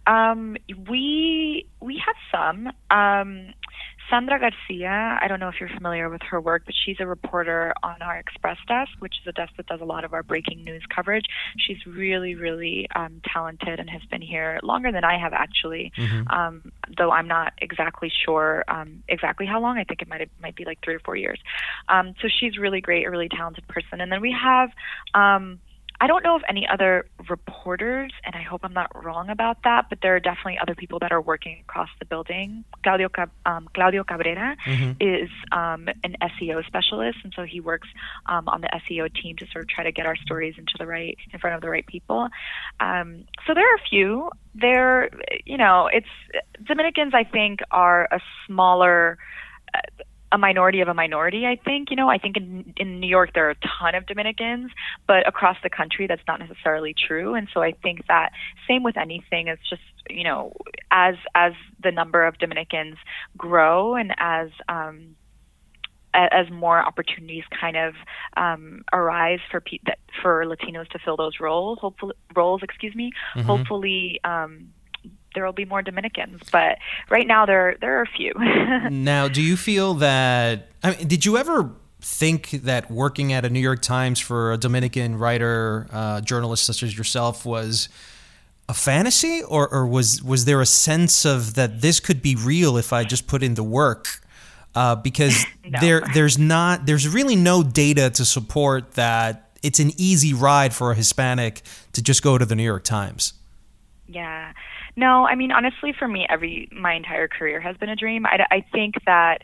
[0.05, 0.55] Um,
[0.87, 2.67] we we have some.
[2.89, 3.53] Um,
[4.09, 7.73] Sandra Garcia, I don't know if you're familiar with her work, but she's a reporter
[7.83, 10.63] on our Express desk, which is a desk that does a lot of our breaking
[10.63, 11.25] news coverage.
[11.57, 15.91] She's really, really um, talented and has been here longer than I have, actually.
[16.29, 19.77] Um, though I'm not exactly sure um, exactly how long.
[19.77, 21.39] I think it might might be like three or four years.
[21.89, 23.99] Um, so she's really great, a really talented person.
[24.01, 24.69] And then we have.
[25.99, 29.85] I don't know of any other reporters, and I hope I'm not wrong about that,
[29.89, 32.63] but there are definitely other people that are working across the building.
[32.83, 33.09] Claudio,
[33.45, 34.55] um, Claudio Cabrera
[34.99, 37.87] is um, an SEO specialist, and so he works
[38.27, 40.85] um, on the SEO team to sort of try to get our stories into the
[40.85, 42.29] right, in front of the right people.
[42.79, 44.29] Um, so there are a few.
[44.53, 45.09] There,
[45.45, 46.07] you know, it's
[46.63, 47.13] Dominicans.
[47.15, 49.17] I think are a smaller.
[50.31, 51.89] A minority of a minority, I think.
[51.89, 54.71] You know, I think in, in New York there are a ton of Dominicans,
[55.07, 57.33] but across the country that's not necessarily true.
[57.33, 58.31] And so I think that
[58.67, 60.53] same with anything, it's just you know,
[60.91, 62.97] as as the number of Dominicans
[63.37, 65.15] grow and as um,
[66.13, 67.93] as more opportunities kind of
[68.35, 73.11] um, arise for pe- that, for Latinos to fill those roles, hopefully roles, excuse me,
[73.45, 74.19] hopefully.
[74.23, 74.73] Um,
[75.37, 76.79] there will be more Dominicans, but
[77.11, 78.33] right now there there are a few.
[78.89, 80.69] now, do you feel that?
[80.83, 81.69] I mean, did you ever
[82.01, 86.81] think that working at a New York Times for a Dominican writer, uh, journalist such
[86.81, 87.87] as yourself, was
[88.67, 92.75] a fantasy, or, or was was there a sense of that this could be real
[92.75, 94.21] if I just put in the work?
[94.73, 95.45] Uh, because
[95.81, 100.89] there there's not there's really no data to support that it's an easy ride for
[100.89, 101.61] a Hispanic
[101.93, 103.33] to just go to the New York Times.
[104.07, 104.53] Yeah.
[104.97, 108.25] No, I mean, honestly, for me, every my entire career has been a dream.
[108.25, 109.43] I, I think that,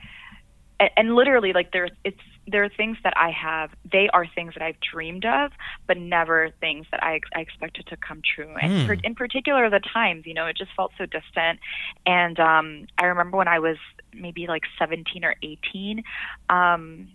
[0.80, 3.70] and, and literally, like there, it's there are things that I have.
[3.90, 5.52] They are things that I've dreamed of,
[5.88, 8.56] but never things that I, I expected to come true.
[8.60, 11.60] And per, in particular, the times, you know, it just felt so distant.
[12.06, 13.78] And um, I remember when I was
[14.14, 16.04] maybe like 17 or 18.
[16.50, 17.10] Um,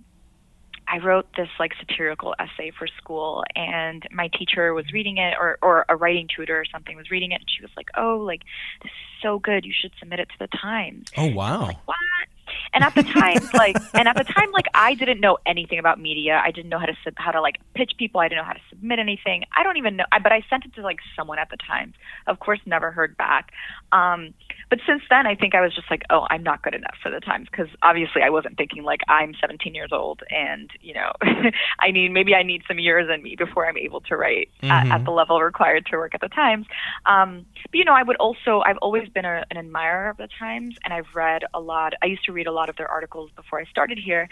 [0.90, 5.58] I wrote this like satirical essay for school and my teacher was reading it or,
[5.62, 8.42] or a writing tutor or something was reading it and she was like, Oh, like
[8.82, 11.08] this is so good, you should submit it to the Times.
[11.16, 11.66] Oh wow!
[11.66, 11.96] Like, what?
[12.72, 16.00] and at the time, like, and at the time, like, I didn't know anything about
[16.00, 16.40] media.
[16.44, 18.20] I didn't know how to sub- how to like pitch people.
[18.20, 19.44] I didn't know how to submit anything.
[19.56, 20.04] I don't even know.
[20.12, 21.94] I, but I sent it to like someone at the Times.
[22.26, 23.52] Of course, never heard back.
[23.92, 24.34] Um,
[24.70, 27.10] but since then, I think I was just like, oh, I'm not good enough for
[27.10, 31.12] the Times because obviously I wasn't thinking like I'm 17 years old and you know
[31.80, 34.70] I need maybe I need some years in me before I'm able to write mm-hmm.
[34.70, 36.66] at, at, the level required to work at the Times.
[37.06, 40.28] Um, but you know, I would also I've always been a, an admirer of the
[40.38, 41.94] Times and I've read a lot.
[42.02, 44.28] I used to read a lot of their articles before I started here,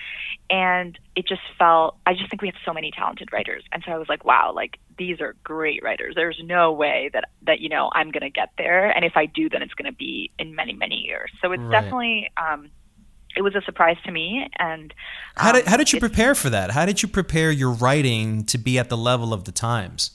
[0.50, 3.92] and it just felt I just think we have so many talented writers, and so
[3.92, 6.14] I was like, wow, like these are great writers.
[6.14, 9.26] There's no way that that you know I'm going to get there, and if I
[9.26, 11.30] do, then it's going to be in many many years.
[11.42, 11.70] So it's right.
[11.70, 12.30] definitely.
[12.36, 12.70] Um,
[13.36, 14.94] it was a surprise to me, and
[15.36, 16.70] um, how did how did you prepare for that?
[16.70, 20.12] How did you prepare your writing to be at the level of the Times?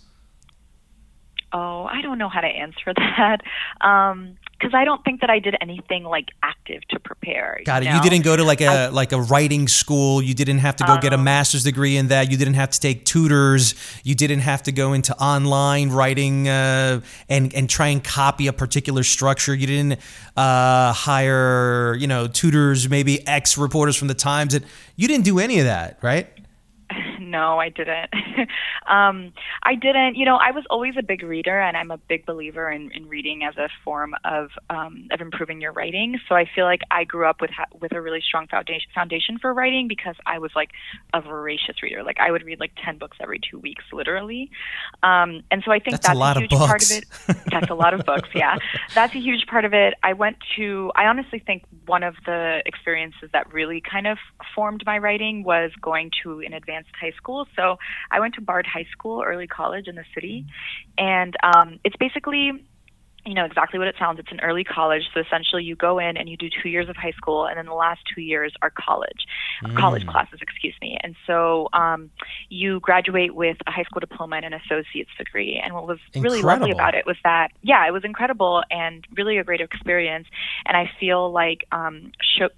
[1.53, 3.41] Oh, I don't know how to answer that.
[3.81, 7.61] Um, because I don't think that I did anything like active to prepare.
[7.65, 7.85] Got it.
[7.85, 7.97] You, know?
[7.97, 10.21] you didn't go to like a I, like a writing school.
[10.21, 12.29] You didn't have to go um, get a um, master's degree in that.
[12.29, 13.73] You didn't have to take tutors.
[14.03, 18.53] You didn't have to go into online writing uh, and and try and copy a
[18.53, 19.55] particular structure.
[19.55, 19.99] You didn't
[20.37, 24.53] uh, hire you know tutors, maybe ex reporters from the Times.
[24.53, 24.63] That
[24.95, 26.27] you didn't do any of that, right?
[27.31, 28.09] No, I didn't.
[28.87, 30.15] um, I didn't.
[30.15, 33.07] You know, I was always a big reader, and I'm a big believer in, in
[33.07, 36.19] reading as a form of um, of improving your writing.
[36.27, 39.39] So I feel like I grew up with ha- with a really strong foundation foundation
[39.39, 40.71] for writing because I was like
[41.13, 42.03] a voracious reader.
[42.03, 44.51] Like I would read like ten books every two weeks, literally.
[45.01, 47.05] Um, and so I think that's, that's a, lot a huge of part of it.
[47.49, 48.29] That's a lot of books.
[48.35, 48.57] Yeah,
[48.93, 49.93] that's a huge part of it.
[50.03, 50.91] I went to.
[50.95, 54.17] I honestly think one of the experiences that really kind of
[54.53, 57.47] formed my writing was going to an advanced high school.
[57.55, 57.77] So
[58.09, 60.45] I went to Bard High School, early college in the city,
[60.97, 62.51] and um, it's basically
[63.25, 64.19] you know exactly what it sounds.
[64.19, 66.95] It's an early college, so essentially you go in and you do two years of
[66.95, 69.25] high school, and then the last two years are college,
[69.63, 69.77] mm.
[69.77, 70.97] college classes, excuse me.
[71.01, 72.09] And so um,
[72.49, 75.61] you graduate with a high school diploma and an associate's degree.
[75.63, 76.23] And what was incredible.
[76.23, 80.27] really lovely about it was that, yeah, it was incredible and really a great experience.
[80.65, 82.49] And I feel like, um, show,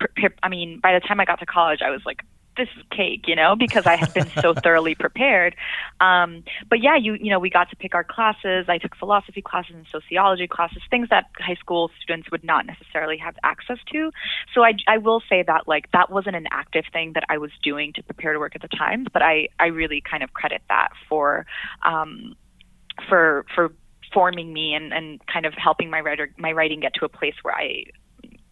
[0.42, 2.24] I mean, by the time I got to college, I was like
[2.58, 5.56] this is cake, you know, because I had been so thoroughly prepared.
[6.00, 8.66] Um, but yeah, you you know, we got to pick our classes.
[8.68, 13.18] I took philosophy classes and sociology classes, things that high school students would not necessarily
[13.18, 14.12] have access to.
[14.54, 17.52] So I I will say that like that wasn't an active thing that I was
[17.64, 20.62] doing to prepare to work at the Times, but I I really kind of credit
[20.70, 21.46] that for
[21.84, 22.36] um,
[23.10, 23.74] for for
[24.14, 27.36] forming me and and kind of helping my writer my writing get to a place
[27.42, 27.86] where I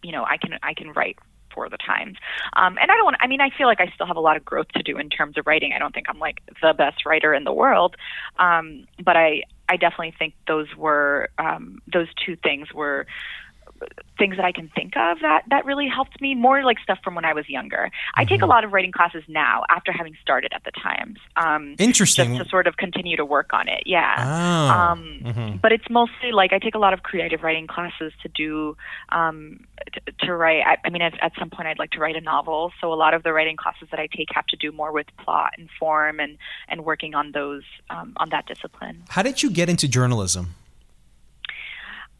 [0.02, 1.18] you know I can I can write
[1.54, 2.18] for the Times.
[2.54, 3.16] Um, and I don't want.
[3.20, 5.08] I mean, I feel like I still have a lot of growth to do in
[5.08, 5.72] terms of writing.
[5.72, 7.96] I don't think I'm like the best writer in the world,
[8.38, 13.06] um, but I I definitely think those were um, those two things were
[14.18, 16.34] things that I can think of that that really helped me.
[16.34, 17.76] More like stuff from when I was younger.
[17.76, 18.20] Mm-hmm.
[18.20, 18.50] I take a mm-hmm.
[18.50, 21.18] lot of writing classes now after having started at the Times.
[21.36, 22.36] Um, Interesting.
[22.36, 23.82] Just to sort of continue to work on it.
[23.86, 24.14] Yeah.
[24.18, 24.80] Oh.
[24.80, 25.56] Um, mm-hmm.
[25.58, 28.76] But it's mostly like I take a lot of creative writing classes to do
[29.10, 30.62] um, to, to write.
[30.66, 32.72] I, I mean, at, at some point I'd like to write a novel.
[32.80, 35.06] So a lot of the writing classes that I take have to do more with
[35.18, 39.02] plot and form and and working on those um, on that discipline.
[39.08, 40.54] How did you get into journalism?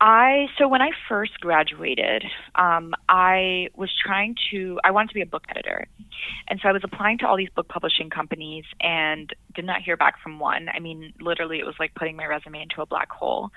[0.04, 2.24] I so when I first graduated,
[2.56, 5.86] um, I was trying to I wanted to be a book editor,
[6.48, 9.96] and so I was applying to all these book publishing companies and did not hear
[9.96, 10.68] back from one.
[10.74, 13.50] I mean, literally, it was like putting my resume into a black hole.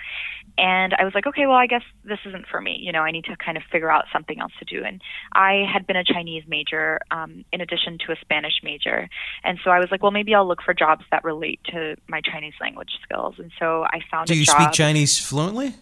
[0.55, 2.77] And I was like, okay, well, I guess this isn't for me.
[2.79, 4.85] You know, I need to kind of figure out something else to do.
[4.85, 5.01] And
[5.33, 9.09] I had been a Chinese major um, in addition to a Spanish major,
[9.43, 12.21] and so I was like, well, maybe I'll look for jobs that relate to my
[12.21, 13.33] Chinese language skills.
[13.39, 14.27] And so I found.
[14.27, 14.61] Do you job.
[14.61, 15.73] speak Chinese fluently?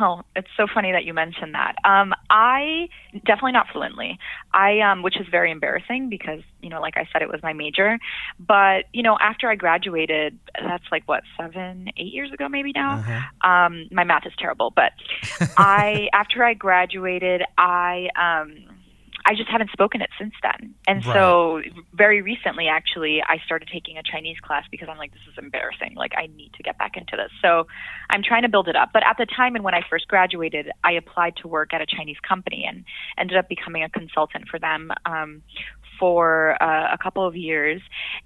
[0.00, 1.74] Oh, it's so funny that you mentioned that.
[1.84, 2.88] Um, I
[3.26, 4.18] definitely not fluently.
[4.52, 7.52] I um, which is very embarrassing because you know, like I said, it was my
[7.52, 7.98] major.
[8.38, 12.94] But you know, after I graduated, that's like what seven, eight years ago, maybe now.
[12.94, 13.48] Uh-huh.
[13.48, 14.92] Um, my math is terrible, but
[15.58, 18.73] I after I graduated, I um,
[19.26, 20.74] I just haven't spoken it since then.
[20.86, 21.14] And right.
[21.14, 21.62] so
[21.92, 25.94] very recently actually I started taking a Chinese class because I'm like this is embarrassing.
[25.96, 27.30] Like I need to get back into this.
[27.40, 27.66] So
[28.10, 28.90] I'm trying to build it up.
[28.92, 31.86] But at the time and when I first graduated, I applied to work at a
[31.86, 32.84] Chinese company and
[33.18, 35.42] ended up becoming a consultant for them um,
[35.98, 37.80] for uh, a couple of years.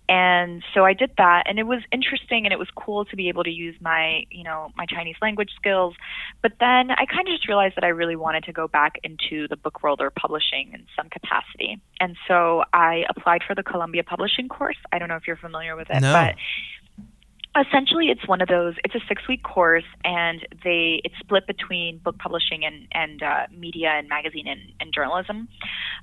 [0.09, 3.29] And so I did that and it was interesting and it was cool to be
[3.29, 5.95] able to use my, you know, my Chinese language skills.
[6.43, 9.49] But then I kind of just realized that I really wanted to go back into
[9.49, 11.81] the book world or publishing in some capacity.
[12.01, 14.77] And so I applied for the Columbia Publishing course.
[14.93, 16.13] I don't know if you're familiar with it, no.
[16.13, 16.35] but
[17.57, 21.99] essentially it's one of those it's a six week course and they it's split between
[21.99, 25.49] book publishing and and uh, media and magazine and, and journalism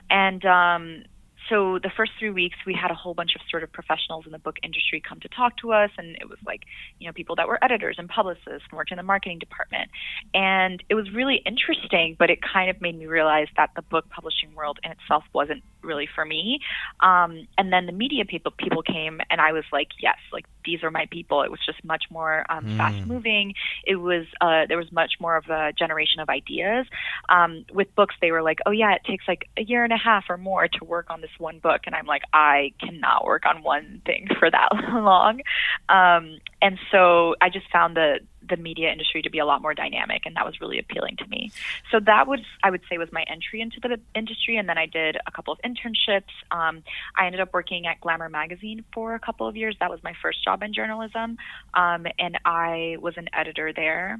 [0.09, 1.03] and um,
[1.49, 4.31] so the first three weeks we had a whole bunch of sort of professionals in
[4.31, 6.61] the book industry come to talk to us and it was like
[6.99, 9.89] you know people that were editors and publicists and worked in the marketing department.
[10.33, 14.09] And it was really interesting but it kind of made me realize that the book
[14.09, 16.59] publishing world in itself wasn't really for me.
[17.01, 20.83] Um, and then the media people people came and i was like yes like these
[20.83, 21.43] are my people.
[21.43, 22.77] It was just much more um, mm.
[22.77, 23.53] fast moving.
[23.85, 26.87] It was uh, there was much more of a generation of ideas.
[27.29, 29.97] Um, with books they were like oh yeah it takes like a year and a
[29.97, 31.81] half or more to work on this one book.
[31.85, 35.41] And i'm like i cannot work on one thing for that long.
[35.89, 39.73] Um, and so i just found the the media industry to be a lot more
[39.73, 41.51] dynamic and that was really appealing to me.
[41.91, 44.85] So that was i would say was my entry into the industry and then i
[44.85, 46.33] did a couple of internships.
[46.51, 46.83] Um,
[47.15, 49.75] i ended up working at glamour magazine for a couple of years.
[49.79, 51.37] That was my first job in journalism.
[51.73, 54.19] Um, and i was an editor there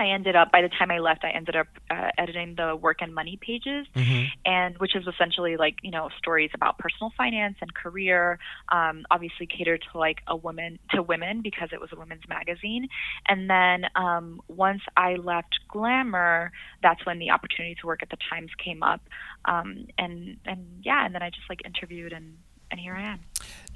[0.00, 2.98] I ended up by the time I left, I ended up uh, editing the work
[3.00, 4.24] and money pages, mm-hmm.
[4.46, 8.38] and which is essentially like you know stories about personal finance and career.
[8.70, 12.88] Um, obviously catered to like a woman to women because it was a women's magazine.
[13.28, 16.50] And then um, once I left Glamour,
[16.82, 19.02] that's when the opportunity to work at the Times came up,
[19.44, 22.38] um, and and yeah, and then I just like interviewed and
[22.70, 23.20] and here I am.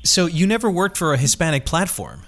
[0.05, 2.23] So you never worked for a Hispanic platform?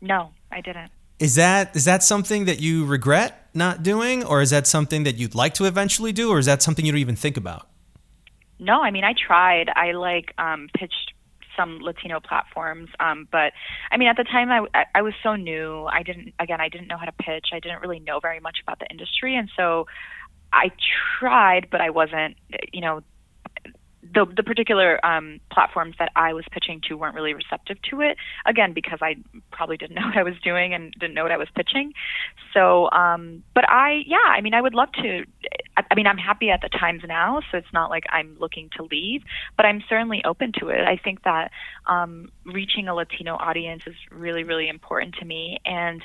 [0.00, 0.90] No, I didn't.
[1.18, 5.16] Is that is that something that you regret not doing, or is that something that
[5.16, 7.68] you'd like to eventually do, or is that something you don't even think about?
[8.58, 9.70] No, I mean I tried.
[9.74, 11.14] I like um, pitched
[11.56, 13.54] some Latino platforms, um, but
[13.90, 15.86] I mean at the time I, I I was so new.
[15.86, 17.46] I didn't again I didn't know how to pitch.
[17.52, 19.86] I didn't really know very much about the industry, and so
[20.52, 20.70] I
[21.18, 22.36] tried, but I wasn't
[22.72, 23.02] you know
[24.14, 28.16] the the particular um, platforms that I was pitching to weren't really receptive to it.
[28.44, 29.16] Again, because I
[29.52, 31.92] probably didn't know what I was doing and didn't know what I was pitching.
[32.52, 35.24] So, um, but I, yeah, I mean, I would love to.
[35.76, 38.70] I, I mean, I'm happy at the Times now, so it's not like I'm looking
[38.76, 39.22] to leave.
[39.56, 40.80] But I'm certainly open to it.
[40.80, 41.50] I think that
[41.86, 46.02] um, reaching a Latino audience is really, really important to me, and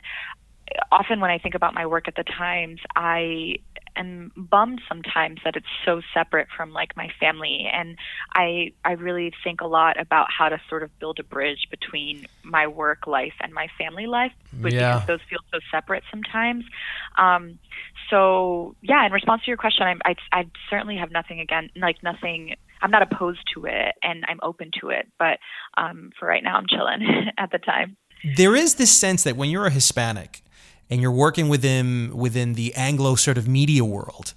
[0.91, 3.58] often when I think about my work at the Times, I
[3.95, 7.97] am bummed sometimes that it's so separate from like my family and
[8.33, 12.27] I I really think a lot about how to sort of build a bridge between
[12.43, 15.03] my work life and my family life because yeah.
[15.07, 16.65] those feel so separate sometimes.
[17.17, 17.59] Um,
[18.09, 22.03] so yeah, in response to your question, I, I I certainly have nothing again like
[22.03, 25.39] nothing I'm not opposed to it and I'm open to it, but
[25.77, 27.97] um, for right now I'm chilling at the time.
[28.35, 30.43] There is this sense that when you're a Hispanic,
[30.91, 34.33] and you're working within within the Anglo sort of media world.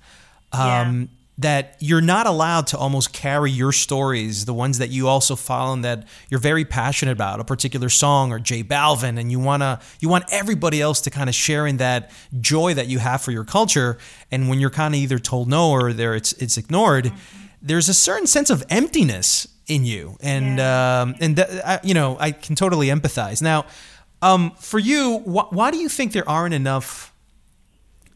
[0.52, 1.06] Um, yeah.
[1.36, 5.72] That you're not allowed to almost carry your stories, the ones that you also follow
[5.72, 9.80] and that you're very passionate about, a particular song or J Balvin, and you wanna
[9.98, 13.32] you want everybody else to kind of share in that joy that you have for
[13.32, 13.98] your culture.
[14.30, 17.46] And when you're kind of either told no or there it's it's ignored, mm-hmm.
[17.60, 21.02] there's a certain sense of emptiness in you, and yeah.
[21.02, 23.66] um, and th- I, you know I can totally empathize now.
[24.24, 27.12] Um, for you, wh- why do you think there aren't enough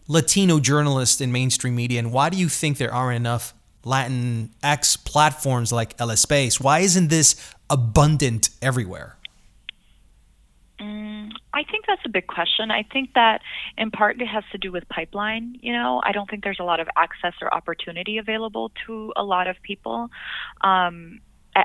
[0.08, 3.52] Latino journalists in mainstream media, and why do you think there aren't enough
[3.84, 6.58] Latin X platforms like El Espace?
[6.58, 7.36] Why isn't this
[7.68, 9.16] abundant everywhere?
[10.80, 12.70] Mm, I think that's a big question.
[12.70, 13.42] I think that
[13.76, 15.58] in part it has to do with pipeline.
[15.60, 19.24] You know, I don't think there's a lot of access or opportunity available to a
[19.24, 20.08] lot of people.
[20.62, 21.20] Um,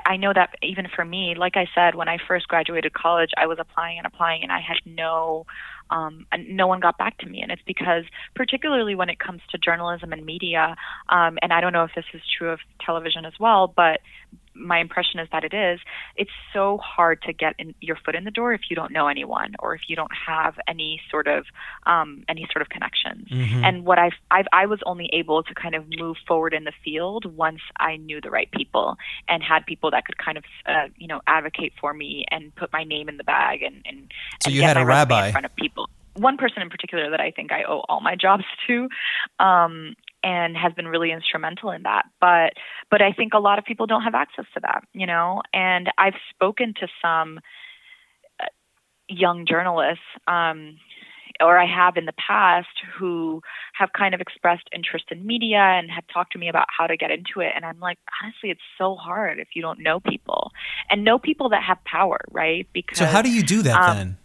[0.06, 3.46] I know that even for me, like I said, when I first graduated college, I
[3.46, 5.46] was applying and applying, and I had no,
[5.90, 7.42] um, no one got back to me.
[7.42, 10.76] And it's because, particularly when it comes to journalism and media,
[11.08, 14.00] um, and I don't know if this is true of television as well, but
[14.54, 15.80] my impression is that it is
[16.16, 19.08] it's so hard to get in, your foot in the door if you don't know
[19.08, 21.46] anyone or if you don't have any sort of
[21.86, 23.28] um, any sort of connections.
[23.28, 23.64] Mm-hmm.
[23.64, 26.72] and what I've, I've i was only able to kind of move forward in the
[26.84, 28.96] field once i knew the right people
[29.28, 32.72] and had people that could kind of uh, you know advocate for me and put
[32.72, 35.46] my name in the bag and and, so and you had a rabbi in front
[35.46, 35.88] of people.
[36.14, 38.88] One person in particular that I think I owe all my jobs to,
[39.38, 39.94] um,
[40.24, 42.06] and has been really instrumental in that.
[42.20, 42.54] But
[42.90, 45.42] but I think a lot of people don't have access to that, you know.
[45.52, 47.38] And I've spoken to some
[48.40, 48.46] uh,
[49.08, 50.78] young journalists, um,
[51.40, 52.68] or I have in the past,
[52.98, 53.42] who
[53.74, 56.96] have kind of expressed interest in media and have talked to me about how to
[56.96, 57.52] get into it.
[57.54, 60.52] And I'm like, honestly, it's so hard if you don't know people
[60.88, 62.66] and know people that have power, right?
[62.72, 64.16] Because so how do you do that um, then?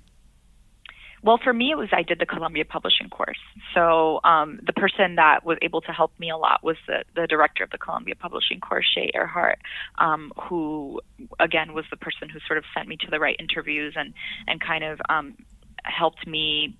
[1.21, 3.39] Well, for me, it was I did the Columbia Publishing course.
[3.73, 7.27] So um, the person that was able to help me a lot was the, the
[7.27, 9.57] director of the Columbia Publishing course, Shaye Areheart,
[9.97, 11.01] um, who
[11.39, 14.13] again was the person who sort of sent me to the right interviews and
[14.47, 15.35] and kind of um,
[15.83, 16.75] helped me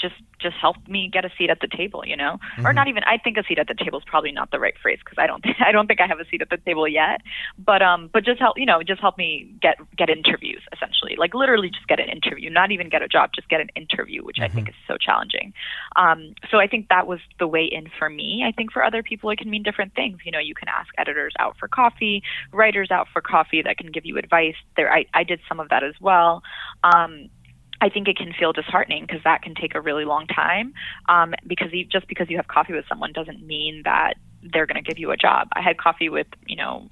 [0.00, 2.66] just just helped me get a seat at the table, you know, mm-hmm.
[2.66, 3.02] or not even.
[3.04, 5.26] I think a seat at the table is probably not the right phrase because I
[5.26, 7.20] don't think I don't think I have a seat at the table yet.
[7.58, 11.34] But um, but just help you know, just help me get get interviews essentially, like
[11.34, 14.36] literally just get an interview, not even get a job, just get an interview, which
[14.36, 14.50] mm-hmm.
[14.50, 15.52] I think is so challenging.
[15.96, 18.44] Um, so I think that was the way in for me.
[18.46, 20.18] I think for other people it can mean different things.
[20.24, 22.22] You know, you can ask editors out for coffee,
[22.52, 24.56] writers out for coffee that can give you advice.
[24.76, 26.42] There, I I did some of that as well.
[26.82, 27.28] Um,
[27.80, 30.74] I think it can feel disheartening because that can take a really long time.
[31.08, 34.82] Um, because you, just because you have coffee with someone doesn't mean that they're going
[34.82, 35.48] to give you a job.
[35.52, 36.90] I had coffee with, you know,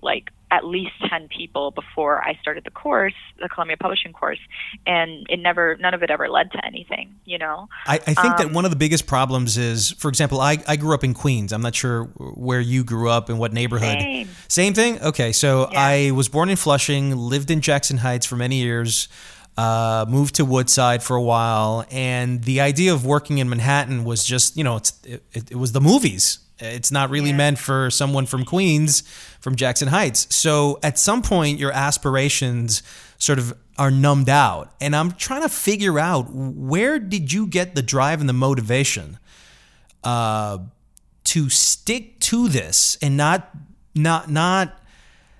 [0.00, 4.38] like at least 10 people before I started the course, the Columbia Publishing course,
[4.86, 7.68] and it never, none of it ever led to anything, you know?
[7.86, 10.76] I, I think um, that one of the biggest problems is, for example, I, I
[10.76, 11.52] grew up in Queens.
[11.52, 14.00] I'm not sure where you grew up in what neighborhood.
[14.00, 15.02] Same, same thing?
[15.02, 15.80] Okay, so yeah.
[15.80, 19.08] I was born in Flushing, lived in Jackson Heights for many years
[19.58, 24.24] uh, moved to Woodside for a while, and the idea of working in Manhattan was
[24.24, 26.38] just, you know, it's, it, it was the movies.
[26.60, 27.36] It's not really yeah.
[27.36, 29.02] meant for someone from Queens,
[29.40, 30.32] from Jackson Heights.
[30.32, 32.84] So at some point, your aspirations
[33.18, 34.72] sort of are numbed out.
[34.80, 39.18] And I'm trying to figure out where did you get the drive and the motivation
[40.04, 40.58] uh,
[41.24, 43.50] to stick to this and not
[43.94, 44.77] not not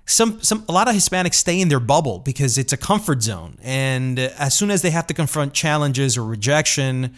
[0.09, 3.59] some some a lot of Hispanics stay in their bubble because it's a comfort zone,
[3.63, 7.15] and as soon as they have to confront challenges or rejection,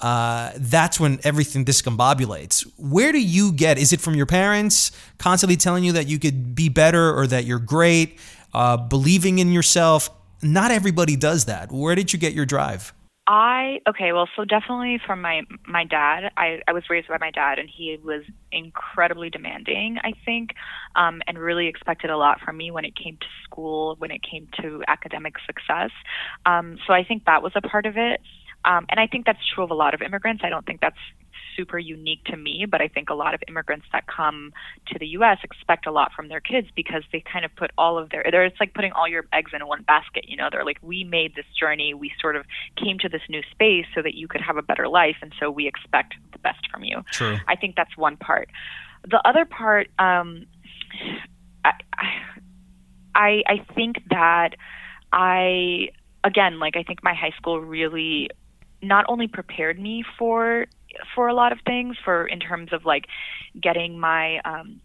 [0.00, 2.68] uh, that's when everything discombobulates.
[2.76, 3.78] Where do you get?
[3.78, 7.44] Is it from your parents constantly telling you that you could be better or that
[7.44, 8.18] you're great,
[8.52, 10.10] uh, believing in yourself?
[10.42, 11.70] Not everybody does that.
[11.70, 12.92] Where did you get your drive?
[13.26, 16.32] I okay, well, so definitely from my my dad.
[16.36, 19.98] I I was raised by my dad, and he was incredibly demanding.
[20.02, 20.50] I think,
[20.96, 24.22] um, and really expected a lot from me when it came to school, when it
[24.28, 25.90] came to academic success.
[26.46, 28.20] Um, so I think that was a part of it.
[28.64, 30.42] Um, and I think that's true of a lot of immigrants.
[30.44, 30.96] I don't think that's
[31.56, 34.52] super unique to me, but I think a lot of immigrants that come
[34.88, 35.38] to the U.S.
[35.42, 38.44] expect a lot from their kids because they kind of put all of their, they're,
[38.44, 40.26] it's like putting all your eggs in one basket.
[40.28, 42.44] You know, they're like, we made this journey, we sort of
[42.76, 45.50] came to this new space so that you could have a better life, and so
[45.50, 47.02] we expect the best from you.
[47.10, 47.38] True.
[47.48, 48.48] I think that's one part.
[49.08, 50.46] The other part, um,
[51.64, 51.72] I,
[53.14, 54.50] I, I think that
[55.12, 55.88] I
[56.24, 58.30] again, like I think my high school really
[58.82, 60.66] not only prepared me for
[61.14, 63.06] for a lot of things for in terms of like
[63.60, 64.80] getting my um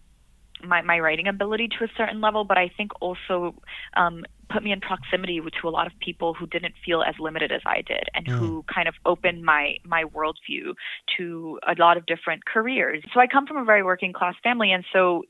[0.63, 3.53] my my writing ability to a certain level but i think also
[3.95, 7.51] um put me in proximity to a lot of people who didn't feel as limited
[7.51, 8.37] as I did and mm.
[8.37, 10.73] who kind of opened my my worldview
[11.17, 13.03] to a lot of different careers.
[13.13, 15.23] So I come from a very working class family and so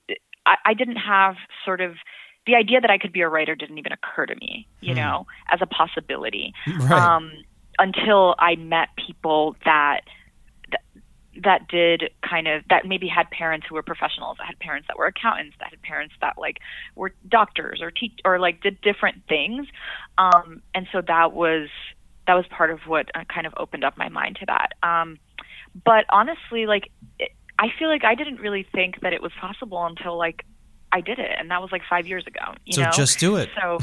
[0.45, 1.93] I, I didn't have sort of
[2.45, 4.97] the idea that I could be a writer didn't even occur to me, you mm.
[4.97, 6.53] know, as a possibility.
[6.67, 6.91] Right.
[6.91, 7.31] Um
[7.79, 10.01] until I met people that
[11.43, 14.97] that did kind of that maybe had parents who were professionals that had parents that
[14.97, 16.57] were accountants that had parents that like
[16.95, 19.67] were doctors or teach or like did different things.
[20.17, 21.69] Um and so that was
[22.25, 24.69] that was part of what uh, kind of opened up my mind to that.
[24.81, 25.19] Um
[25.85, 29.85] but honestly like it, i feel like i didn't really think that it was possible
[29.85, 30.43] until like
[30.91, 32.53] I did it, and that was like five years ago.
[32.65, 32.91] You so know?
[32.91, 33.49] just do it.
[33.61, 33.77] So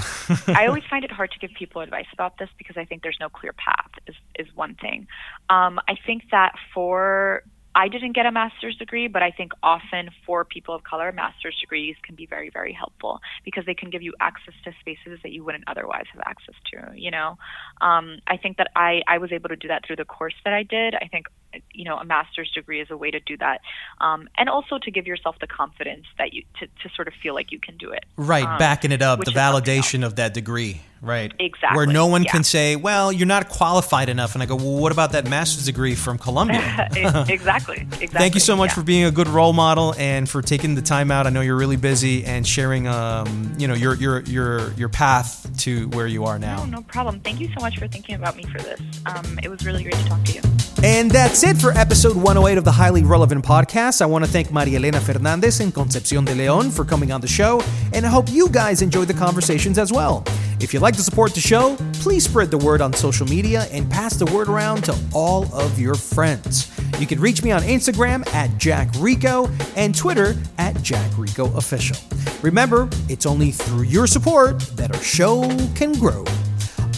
[0.55, 3.19] I always find it hard to give people advice about this because I think there's
[3.21, 3.91] no clear path.
[4.07, 5.07] Is is one thing.
[5.51, 7.43] Um, I think that for
[7.75, 11.59] I didn't get a master's degree, but I think often for people of color, master's
[11.61, 15.33] degrees can be very, very helpful because they can give you access to spaces that
[15.33, 16.93] you wouldn't otherwise have access to.
[16.95, 17.37] You know,
[17.81, 20.55] um, I think that I I was able to do that through the course that
[20.55, 20.95] I did.
[20.95, 21.27] I think
[21.73, 23.61] you know a master's degree is a way to do that,
[24.01, 27.35] um, and also to give yourself the confidence that you to to sort of feel
[27.35, 28.05] like you can do it.
[28.17, 30.83] Right, um, backing it up, the validation of that degree.
[31.05, 31.33] Right.
[31.39, 31.77] Exactly.
[31.77, 32.33] Where no one yeah.
[32.33, 34.35] can say, well, you're not qualified enough.
[34.35, 36.89] And I go, well, what about that master's degree from Columbia?
[37.29, 37.87] exactly.
[38.05, 38.09] Exactly.
[38.09, 38.75] Thank you so much yeah.
[38.75, 41.27] for being a good role model and for taking the time out.
[41.27, 45.49] I know you're really busy and sharing, um, you know, your, your, your, your path
[45.61, 46.65] to where you are now.
[46.65, 47.21] No, no problem.
[47.21, 48.81] Thank you so much for thinking about me for this.
[49.07, 50.41] Um, it was really great to talk to you.
[50.83, 54.03] And that's it for episode 108 of the Highly Relevant Podcast.
[54.03, 57.27] I want to thank Maria Elena Fernandez and Concepcion de Leon for coming on the
[57.27, 57.63] show,
[57.95, 60.25] and I hope you guys enjoyed the conversations as well.
[60.61, 63.91] If you'd like to support the show, please spread the word on social media and
[63.91, 66.71] pass the word around to all of your friends.
[67.01, 71.97] You can reach me on Instagram at Jack Rico and Twitter at Jack Rico Official.
[72.43, 75.43] Remember, it's only through your support that our show
[75.75, 76.25] can grow.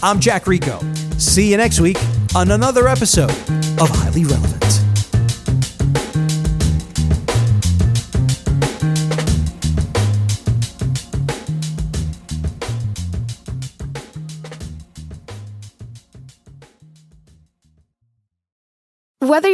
[0.02, 0.80] I'm Jack Rico.
[1.18, 1.98] See you next week
[2.34, 4.55] on another episode of Highly Relevant.